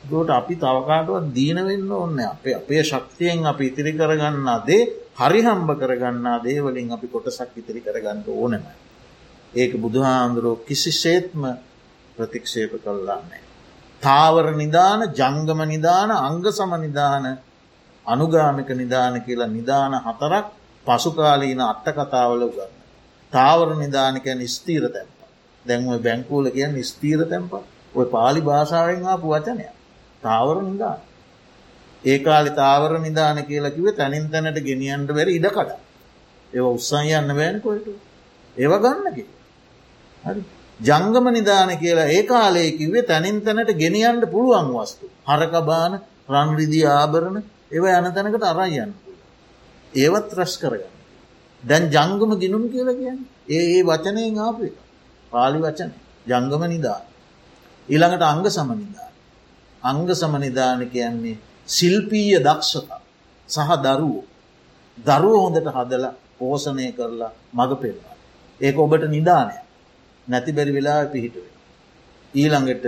[0.04, 4.82] දට අපි තවකාටුවත් දීන වෙන්න ඕන්න අපේ අපේ ශක්තියෙන් අපි ඉතිරි කරගන්නා දේ
[5.14, 8.64] හරිහම්බ කරගන්නා දේවලින් අපි කොටසක් ඉතිරි කරගන්නට ඕනම.
[9.54, 11.42] ඒක බුදුහාන්දුරෝ කිසි සේත්ම
[12.16, 13.42] ප්‍රතික්ෂේප කල්ලාන්නේ.
[14.02, 17.24] තාවර නිධාන ජංගම නිධාන අංග සම නිධාන
[18.06, 20.46] අනුගාමික නිධාන කියලා නිධාන හතරක්
[20.86, 22.84] පසුකාලීන අට්ට කතාවල උගන්න.
[23.35, 25.18] තාවර නිධානකයන් ස්තීර තැන්ප.
[25.64, 27.53] දැන්ව බැංකූල කියන් ස්තීර තැන්ප
[27.95, 29.66] ඔය පාලි භාෂාවෙන් ආපු වචනය
[30.22, 31.01] තාවර නිධාන.
[32.05, 35.70] ඒකාලි තාවර නිධාන කියලා කිව තැනින් තැනට ගෙනියන්ට වැර ඉඩකඩ.
[36.53, 37.87] ඒ උත්සන් යන්න බෑනකොට
[38.57, 39.24] ඒව ගන්නකි.
[40.24, 40.43] හරි
[40.80, 45.07] ජංගම නිධාන කියලා ඒ කාලේ කිවේ තැනින් තැනට ගෙනියන්ට පුළුවන් වස්තු.
[45.26, 45.93] හරකබාන
[46.28, 47.39] රන්රිදිී ආභරණ
[47.70, 48.93] ඒව යන තැනකට අරයන්න.
[49.95, 50.93] ඒවත් රැස් කරගන්න.
[51.64, 54.72] දැන් ජංගම ගිනුම් කියල කියන්න ඒ ඒ වචනයෙන් ආපේ
[55.32, 55.90] පාලි වචන
[56.26, 57.00] ජංගම නිදා.
[57.88, 59.08] ඊළඟට අංග සමනිදා.
[59.82, 61.38] අංග සමනිධාන කියන්නේ
[61.68, 63.00] සිල්පීය දක්ෂතා
[63.48, 64.24] සහ දරුවෝ.
[64.98, 66.04] දරුව හොඳට හදල
[66.38, 68.14] පෝසනය කරලා මඟ පෙරවා.
[68.60, 69.56] ඒක ඔබට නිධානය
[70.26, 71.46] නැති බැරි වෙලා පිහිටුව.
[72.34, 72.86] ඊළඟට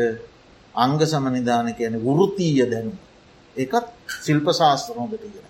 [0.75, 2.97] අංග සමනිධාන කියන වෘතීය දැනුම
[3.57, 3.87] එකත්
[4.25, 5.45] ශිල්ප ශාස්ත්‍ර හොඳට ඉගෙන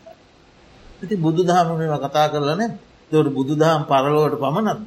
[1.00, 2.62] ඇති බුදු දහම මෙම කතා කරලන
[3.10, 4.80] තොට බුදු දහම් පරලෝවට පමණත්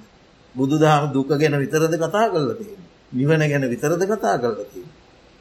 [0.55, 4.89] බුදු දහම දුක ගැන විතරද කතා කරල තියෙන නිවන ගැන විතරද කතා කරල තියෙන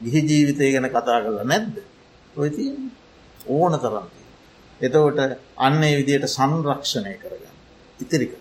[0.00, 1.76] ගිහි ජීවිතය ගැන කතා කරලා නැද්ද?
[2.36, 2.70] ඔය තිය
[3.46, 4.18] ඕන තරන්ති
[4.80, 5.18] එතකොට
[5.58, 7.56] අන්නේ විදියට සංරක්ෂණය කරගන්න.
[8.00, 8.40] ඉතිරි කර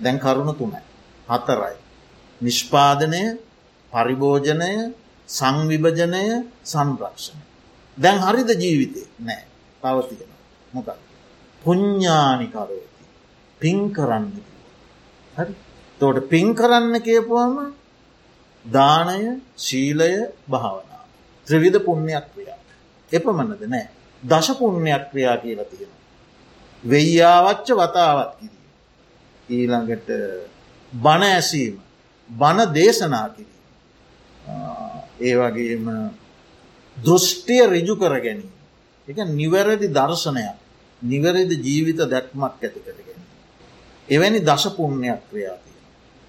[0.00, 0.80] දැන් කරුණු තුනයි.
[1.28, 1.76] හතරයි.
[2.40, 3.22] නිෂ්පාදනය
[3.92, 4.72] පරිභෝජනය
[5.28, 6.24] සංවිභජනය
[6.64, 7.44] සංරක්ෂණය.
[7.98, 9.44] දැන් හරිද ජීවිතය නෑ.
[9.82, 10.30] පවතියෙන
[10.72, 11.05] මොකක්
[11.66, 13.04] පුඤ්ඥානිකරෝති
[13.60, 14.26] පින් කරන්න
[15.34, 15.54] හරි?
[16.00, 17.56] තෝට පින් කරන්න කියපුවම
[18.64, 20.12] දානය ශීලය
[20.46, 21.02] භාවනා.
[21.46, 22.58] ත්‍රවිධ පුුණ්‍යයක් ක්‍රියා
[23.10, 23.86] එපමණද නෑ.
[24.22, 25.92] දශ පුුණ්‍යයක් ක්‍රියා කියලා තියෙන
[26.82, 28.64] වෙයියාවච්ච වතාවත් කිරීම.
[29.48, 30.08] ඊළඟට
[30.92, 31.76] බණ ඇසීම
[32.30, 33.64] බණ දේශනා කිරීම.
[35.20, 35.86] ඒ වගේම
[36.96, 38.54] දෘෂ්ටිය රිජු කර ගැනීම.
[39.08, 40.65] එක නිවැරදි දර්ශනයක්.
[41.02, 43.30] නිවැරදි ජීවිත දැක්මක් ඇති කර ගැනීම.
[44.08, 45.76] එවැනි දශපුුණ්‍යයක් ක්‍රියාතිය.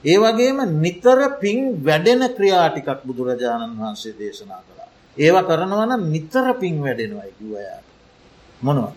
[0.04, 4.90] ඒ වගේම නිතර පින් වැඩෙන ක්‍රියාටිකක් බුදුරජාණන් වහන්සේ දේශනා කළා.
[5.18, 7.86] ඒවා කරනවන නිතර පින් වැඩෙනවයි කිවයාට.
[8.62, 8.92] මොනව.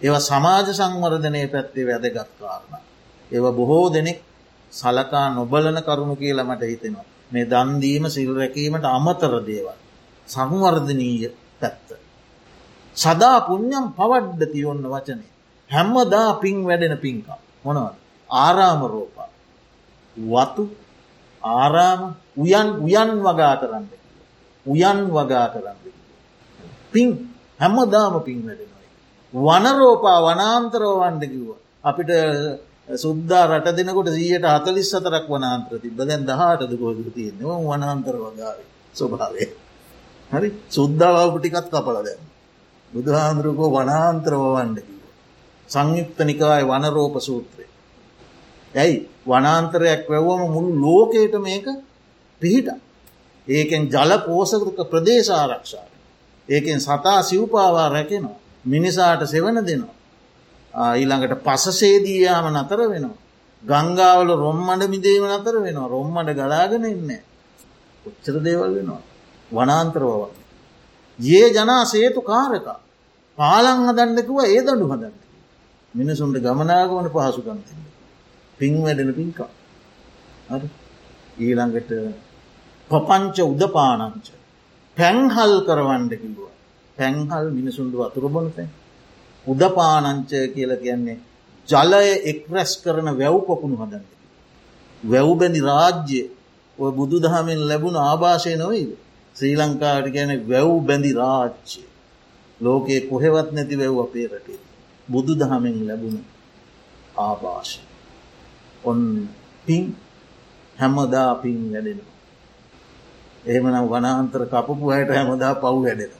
[0.00, 2.82] ඒවා සමාජ සංවර්ධනය පැත්තේ වැදගත් කාරණ.
[3.30, 4.20] ඒව බොහෝ දෙනෙක්
[4.72, 7.06] සලකා නොබලන කරුණු කියලා මට හිතෙනවා.
[7.32, 9.78] මේ දන්දීම සිල්රැකීමට අමතර දේවල්.
[10.28, 11.28] සංවර්ධනීය
[11.60, 11.88] පැත්ත.
[12.98, 15.30] සදා පුුණ්ඥම් පවඩ්ඩති ඔන්න වචනේ.
[15.70, 17.40] හැම්මදා පින් වැඩෙන පින්කම්.
[17.64, 17.96] මොනවද.
[18.30, 19.30] ආරාමරෝපා.
[20.16, 20.64] වතු
[21.42, 22.00] ආරාම
[22.36, 23.84] උයන් උයන් වගා කරන්න.
[24.66, 25.78] උයන් වගා කරන්න.
[26.92, 27.08] පින්
[27.60, 28.88] හැම්මදාම පින් වැඩෙනයි.
[29.32, 31.50] වනරෝපා වනාන්තරෝවන්ඩ කිව්ව.
[31.84, 32.10] අපිට
[32.96, 38.58] සුද්දා රට දෙනකොට සීයට හතලිස් සතරක් වනාන්ත්‍ර තිබ දැන් දහටද ගෝද තියන්නේ වනාන්තර වගාව
[38.94, 39.44] ස්වභාවය
[40.30, 42.20] හරි සුද්දාවාපු ටිකත් කපල දැන්
[42.92, 45.02] බුදුහාමුදුරුකෝ වනාන්තරවවන්ඩ කිව
[45.68, 47.66] සංයුක්ත නිකාය වනරෝප සූත්‍රය
[48.74, 51.66] ඇයි වනාන්තරයක් වැැව්වම මුළු ලෝකයට මේක
[52.40, 52.68] පිහිට
[53.46, 55.90] ඒකෙන් ජල පෝසකෘක ප්‍රදේශ ආරක්ෂාව
[56.48, 59.98] ඒකෙන් සතා සිව්පාවා රැකෙනවා මිනිසාට සෙවන දෙනවා
[60.74, 63.16] ඊළඟට පසසේදීයාම නතර වෙනවා.
[63.62, 67.10] ගංගාවල රොම්මඩ මිදේම නතර වෙනවා රොම්මඩ ගලාගෙන ඉන්න.
[68.04, 69.02] උච්චර දේවල් වෙනවා.
[69.50, 70.22] වනාන්තරවව.
[71.18, 72.66] ඒ ජනා සේතු කාරක
[73.38, 75.14] පාලං හදන්නකුව ඒ දඩු හදන්න.
[75.94, 77.82] මිනිසුන්ට ගමනාගවන පහසුකන්තින්න.
[78.58, 79.50] පින් වැඩෙන පින්කා.
[81.38, 81.90] ඊළඟට
[82.90, 84.26] පපංච උදපානංච.
[84.96, 86.40] පැංහල් කරවන්ඩ කිව්ව.
[86.96, 88.70] පැංහල් මිනිසුන්ට වතුරබොනතැන්.
[89.46, 91.18] උදපානංචය කියල කියන්නේ
[91.68, 94.04] ජලය එක්රැස් කරන වැව් පොකුණු හදන්න.
[95.02, 96.20] වැව්බැඳි රාජ්‍ය
[96.78, 98.90] ඔය බුදු දහමෙන් ලැබුණ ආභාෂය නොවයිද.
[99.38, 101.82] ශ්‍රී ලංකාට ගැන වැව් බැඳි රාජ්‍ය.
[102.60, 104.60] ලෝකයේ කොහෙවත් නැති වැව් අපේ රටේ.
[105.08, 106.18] බුදු දහමෙන් ලැබුණ
[107.18, 107.80] ආභාෂය.
[108.84, 109.28] ඔන්න
[109.66, 109.84] පින්
[110.78, 112.16] හැමදා පින් වැඩෙනවා.
[113.46, 116.12] එහෙමනම් වනාන්තර කපපු අයට හැමදා පව් වැඩෙන.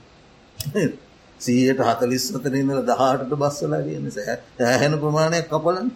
[1.40, 4.06] සීයට හතලිස් අතරින්දල දහටට බස්සලා කියන
[4.62, 5.88] ඇහැන ප්‍රමාණයක් කපලන්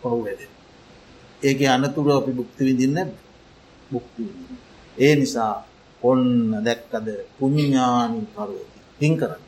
[0.00, 0.42] පහු වැඩ.
[1.42, 3.10] ඒක අනතුර අපි බුක්ති විඳින්න
[3.92, 4.24] බුක්ති
[4.98, 5.54] ඒ නිසා
[6.04, 6.24] ඔන්න
[6.64, 9.42] දැක්කද පුුණ්ඥානි කරෝති පින් කරන්න.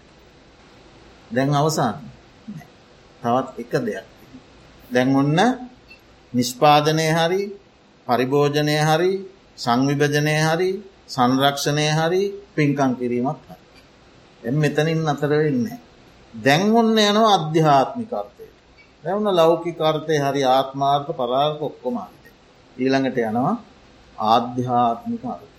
[1.31, 1.97] දැන් අවසාන
[3.23, 4.07] තවත් එක දෙයක්.
[4.91, 5.39] දැන් ඔන්න
[6.33, 7.43] නිෂ්පාදනය හරි
[8.07, 9.13] පරිභෝජනය හරි
[9.57, 10.71] සංවිභජනය හරි
[11.09, 12.23] සංරක්ෂණය හරි
[12.55, 13.65] පින්කං කිරීමක් හරි.
[14.43, 15.67] එ මෙතනින් අතර වෙන්න.
[16.35, 18.55] දැන් ඔන්න යනවා අධ්‍යාත්මිකර්තයට.
[19.05, 22.23] දැවන ලෞකිකර්තය හරි ආත්මාර්ථ පරාර්ථ ඔක්කොමාන්ත.
[22.77, 23.55] ඊළඟට යනවා
[24.27, 25.56] ආධ්‍යාත්මික අර්ථය.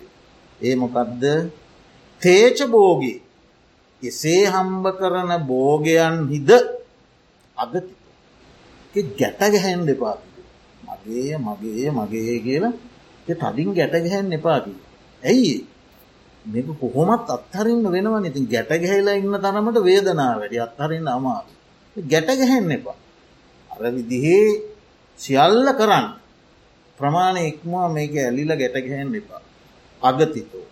[0.60, 1.22] ඒ මොකක්ද
[2.22, 3.18] තේච බෝගී
[4.02, 6.50] එසේ හම්බ කරන බෝගයන් හිද
[7.56, 10.28] අගති ගැට ගැහැන් දෙපාති.
[10.82, 12.74] මගේ මගේ මගේ කියලා
[13.26, 14.72] තදින් ගැට ගැහැන් එපාකි.
[15.22, 15.54] ඇයි
[16.44, 21.40] මේක කොහොමත් අත්හරින්න වෙනවා ඉතින් ගැට ගැහිලා ඉන්න තරමට වේදනා වැඩි අත්හරන්න අමා
[21.96, 22.96] ගැට ගැහෙන්න එපා.
[23.70, 24.46] අර විදිහේ
[25.18, 26.06] සියල්ල කරන්න
[26.98, 29.40] ප්‍රමාණය ඉක්මවා මේක ඇලිල ගැට ගැහෙන් එපා.
[30.02, 30.66] අගතිතෝ.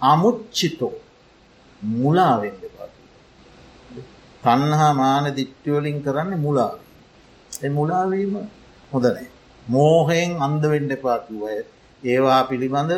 [0.00, 0.94] අමුච්චිතෝ
[1.82, 2.88] මුලාවෙන්න එපා.
[4.42, 6.78] තන්නහා මාන දිට්ටියවලින් කරන්න මුලාව.
[7.52, 8.34] එ මුලාවීම
[8.92, 9.28] හොඳනෑ.
[9.66, 11.56] මෝහයෙන් අන්දවෙන්ඩ එපාකිවය
[12.02, 12.92] ඒවා පිළිබඳ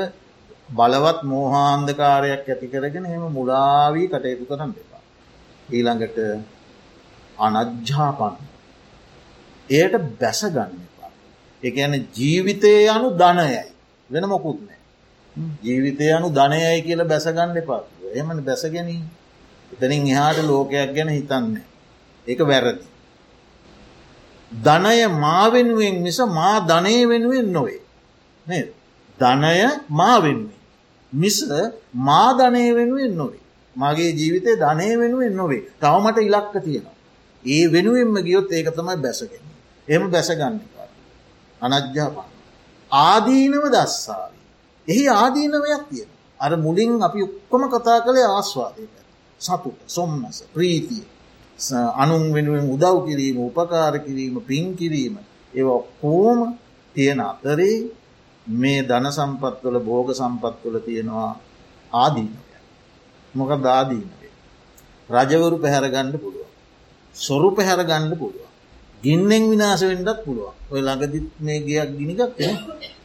[0.69, 5.03] බලවත් මෝහාන්දකාරයක් ඇති කරගෙන එම මුලාවී කටයුතු කරන්න එපා.
[5.69, 6.19] ඊළඟට
[7.39, 8.37] අනජ්ජාපන්න.
[9.71, 11.11] එයට බැසගන්න එපා.
[11.63, 13.63] එකන ජීවිතය යනු ධනයයි
[14.11, 14.80] වෙන මොකුත් නෑ.
[15.63, 19.03] ජීවිතය යනු ධනයයි කියල බැසගන්න එපා එමන බැසගැනී
[19.73, 21.65] එතනින් එහාට ලෝකයක් ගැන හිතන්නේ.
[22.27, 22.85] ඒක වැරදි.
[24.53, 27.81] ධනය මා වෙනුවෙන් මිස මා ධනය වෙනුවෙන් නොවේ.
[28.47, 28.69] නේද?
[29.19, 29.55] ධනය
[29.91, 30.59] මා වෙනුවෙන්.
[31.13, 31.37] මිස
[31.95, 33.43] මා ධනය වෙනුවෙන් නොවේ.
[33.77, 35.63] මගේ ජීවිතය ධනය වෙනුවෙන් නොවේ.
[35.81, 36.97] තවමට ඉලක්ක තියෙනවා.
[37.45, 39.45] ඒ වෙනුවෙන්ම ගියොත් ඒක තමයි බැසගෙන.
[39.89, 40.57] එම බැසගන්න
[41.61, 42.29] අනජ්‍යාපන්න.
[42.91, 44.40] ආදීනව දස්සාාවී.
[44.89, 46.11] එහි ආදීනවයක් තියෙන.
[46.41, 48.85] අර මුලින් අපි ඔක්කොම කතා කළේ ආස්වාදය
[49.41, 51.05] සතුට සොම්නස ප්‍රීතිය
[51.95, 55.15] අනුන් වෙනුවෙන් උදව් කිරීම උපකාර කිරීම පින් කිරීම
[55.55, 55.65] ඒ
[56.01, 56.41] කෝම
[56.97, 57.77] තියෙන අතරේ
[58.47, 61.33] මේ ධන සම්පත්වල බෝග සම්පත්වල තියෙනවා
[61.93, 62.39] ආදීනය.
[63.35, 64.33] මොක දාදීනවේ.
[65.09, 66.49] රජවරු පැහැරගණ්ඩ පුළුව.
[67.15, 68.51] සොරු පැහැරගණ්ඩ පුළුව.
[69.03, 72.39] ගින්නෙන් විනාස වෙන්ඩත් පුළුව ඔය ළඟදිත් මේ ගයක් ගිනිගත්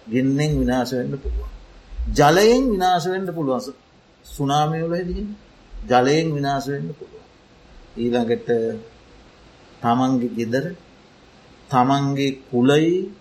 [0.10, 1.14] ගෙන්නෙන් විනාස වෙන්න
[2.06, 2.14] පුළුව.
[2.14, 3.68] ජලයෙන් විනාස වෙන්ඩ පුළුවස
[4.26, 5.28] සුනාමයවල හැදින්
[5.74, 7.24] ජලයෙන් විනාස වෙන්න පුළුව.
[7.96, 8.50] ඊළඟට
[9.82, 10.66] තමන්ගේ ගෙදර
[11.70, 13.12] තමන්ගේ කුලයි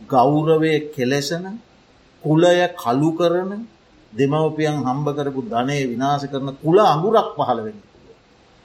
[0.00, 1.44] ගෞරවය කෙලෙසන
[2.24, 3.50] කුලය කලු කරන
[4.12, 7.78] දෙමවපියන් හම්බ කරපු ධනය විනාශ කරන කුල අඟුරක් පහළ වෙන.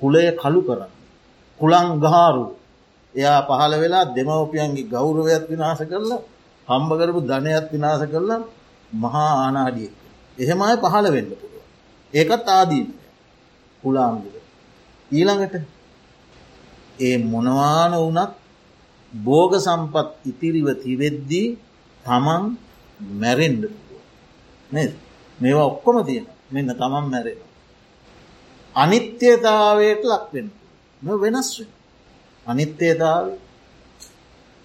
[0.02, 0.92] කුලය කලු කරන්න.
[1.60, 2.46] කුළං ගාරු
[3.16, 6.22] එයා පහළ වෙලා දෙමවපියන්ගේ ගෞරවයක් විනාශ කරලා
[6.68, 8.42] හම්බ කරපු ධනයක් විනාශ කරලා
[8.94, 9.90] මහා ආනාඩිය.
[10.40, 11.64] එහෙමයි පහළ වෙන්න පුළුව.
[12.14, 12.88] ඒකත් ආදීන
[13.82, 14.36] කුලාංගුද.
[15.12, 15.56] ඊළඟට
[17.00, 18.34] ඒ මොනවාන වනත්
[19.14, 21.58] බෝග සම්පත් ඉතිරිව තිවෙද්දී
[22.06, 22.44] තමන්
[23.02, 23.64] මැරෙන්ඩ
[24.72, 24.92] නද
[25.42, 27.40] මේවා ඔක්කොම තියෙන මෙන්න තමන් මැරෙන.
[28.76, 30.48] අනිත්‍යතාවයට ලක්වෙන
[31.02, 31.70] වෙනස් වෙන.
[32.46, 33.26] අනිත්‍යතාව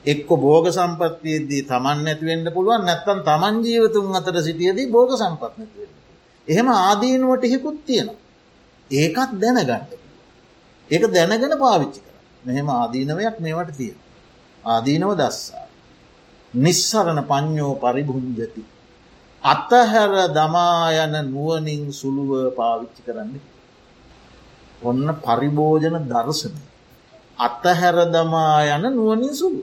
[0.05, 5.91] එක්ක බෝග සම්පත්තියේදී තමන් නැතිවෙන්ට පුළුවන් නැත්තන් තමන් ජීවතුන් අතර සිටියදී බෝග සම්පත් නැතිවෙන.
[6.49, 8.21] එහෙම ආදීනුවට හිකුත් තියෙනවා.
[8.91, 9.85] ඒකත් දැනගන්න.
[10.91, 13.99] ඒක දැනගෙන පාවිච්චි කර මෙහෙම ආදීනවයක් මේවට තියෙන.
[14.65, 15.67] ආදීනව දස්සා.
[16.55, 18.63] නිස්සරණ පඥ්ඥෝ පරිභුංජති.
[19.43, 23.45] අතහැර දමා යන නුවනින් සුළුව පාවිච්චි කරන්නේ.
[24.83, 26.61] ඔන්න පරිභෝජන දර්ශනය.
[27.39, 29.63] අතහැර දමා යන නුවනින් සුළු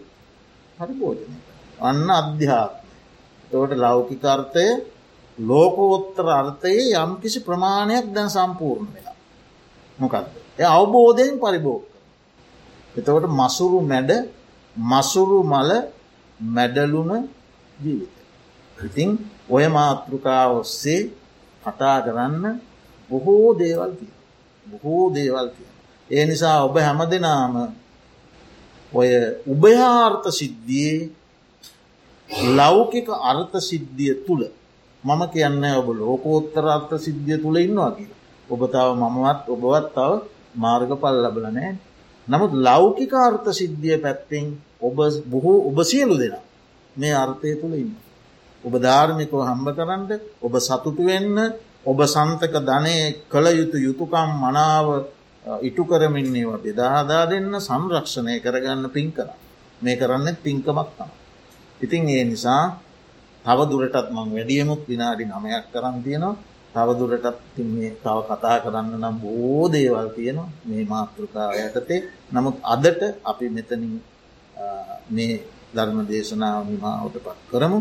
[0.79, 1.35] පරිභෝජනය.
[1.81, 2.91] අන්න අධ්‍යාත්මය.
[3.51, 4.65] තවට ලෞකිකර්තය
[5.37, 9.17] ලෝකෝත්තර අර්ථයේ යම් කිසි ප්‍රමාණයක් දැන් සම්පූර්ණ වෙලා.
[9.99, 10.25] මොකක්ද.
[10.57, 11.83] එ අවබෝධයෙන් පරිභෝග.
[12.95, 14.11] එතවට මසුරු මැඩ
[14.75, 15.69] මසුරු මල
[16.39, 17.11] මැඩලුන
[17.77, 18.15] ජීවිත.
[18.77, 19.09] ඉතින්
[19.49, 21.01] ඔය මාතෘකා ඔස්සේ
[21.63, 22.45] කතා කරන්න
[23.09, 24.13] බොහෝ දේවල් තිය.
[24.65, 25.69] බොහෝ දේවල් තිය.
[26.09, 27.53] ඒ නිසා ඔබ හැම දෙනාම
[28.91, 29.09] ඔය
[29.45, 31.09] උභයාර්ථ සිද්ධියේ
[32.51, 34.43] ලෞකික අර්ථ සිද්ධිය තුළ
[35.03, 38.09] මම කියන්න ඔබ ලෝකෝත්තර අර්ථ සිද්ධිය තුළ ඉන්නවා කිය.
[38.49, 40.11] ඔබ තව මමවත් ඔබවත් තව
[40.55, 41.71] මාර්ග පල් ලබලනෑ
[42.27, 44.45] නමුත් ලෞකික අර්ථ සිද්ධිය පැත්තෙන්
[44.81, 46.35] ඔබ බොහෝ ඔබ සියලු දෙෙන
[46.95, 47.93] මේ අර්ථය තුළ ඉන්න.
[48.63, 50.03] ඔබ ධාර්මිකව හම්බ කරන්න
[50.41, 51.37] ඔබ සතුටු වෙන්න
[51.85, 52.97] ඔබ සන්තක ධනය
[53.31, 54.87] කළ යුතු යුතුකම් මනාව
[55.61, 59.29] ඉටු කරමින්නේවා බෙදාහදා දෙන්න සංරක්ෂණය කරගන්න පින් කර
[59.81, 61.09] මේ කරන්න පින්කමක් තම.
[61.81, 62.63] ඉතින් ඒ නිසා
[63.45, 66.35] තව දුරටත් මං වැඩියමුත් විනාඩි නමයක් කරන්න තියෙනවා
[66.73, 73.45] තවදුරටත් මේ තව කතා කරන්න නම් බෝ දේවල් තියෙනවා මේ මාතෘකාව යටතේ නමුත් අදට අපි
[73.49, 73.95] මෙතනින්
[75.09, 75.33] මේ
[75.75, 77.79] ධර්ම දේශනාව නිමාවට පත් කරමු.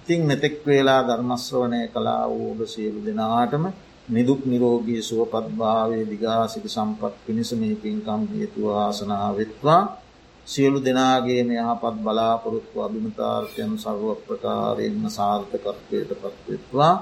[0.00, 3.64] ඉතිං මෙතෙක් වේලා ධර්මස්වනය කලා වූඩ සියලු දෙනාටම
[4.10, 9.82] නිදුක් නිරෝගී සුවපත් භාවය දිගාසික සම්පත් පිණිස මේ පින්කම් හේතුව ආසනා වෙත්වා.
[10.46, 16.94] සියලු දෙනාගේ යහපත් බලාපොරොත්තු අභිමතාර්ථයන් සර්ව ප්‍රකාරයෙන්ම සාර්ථකත්වයට පත්වෙත්වා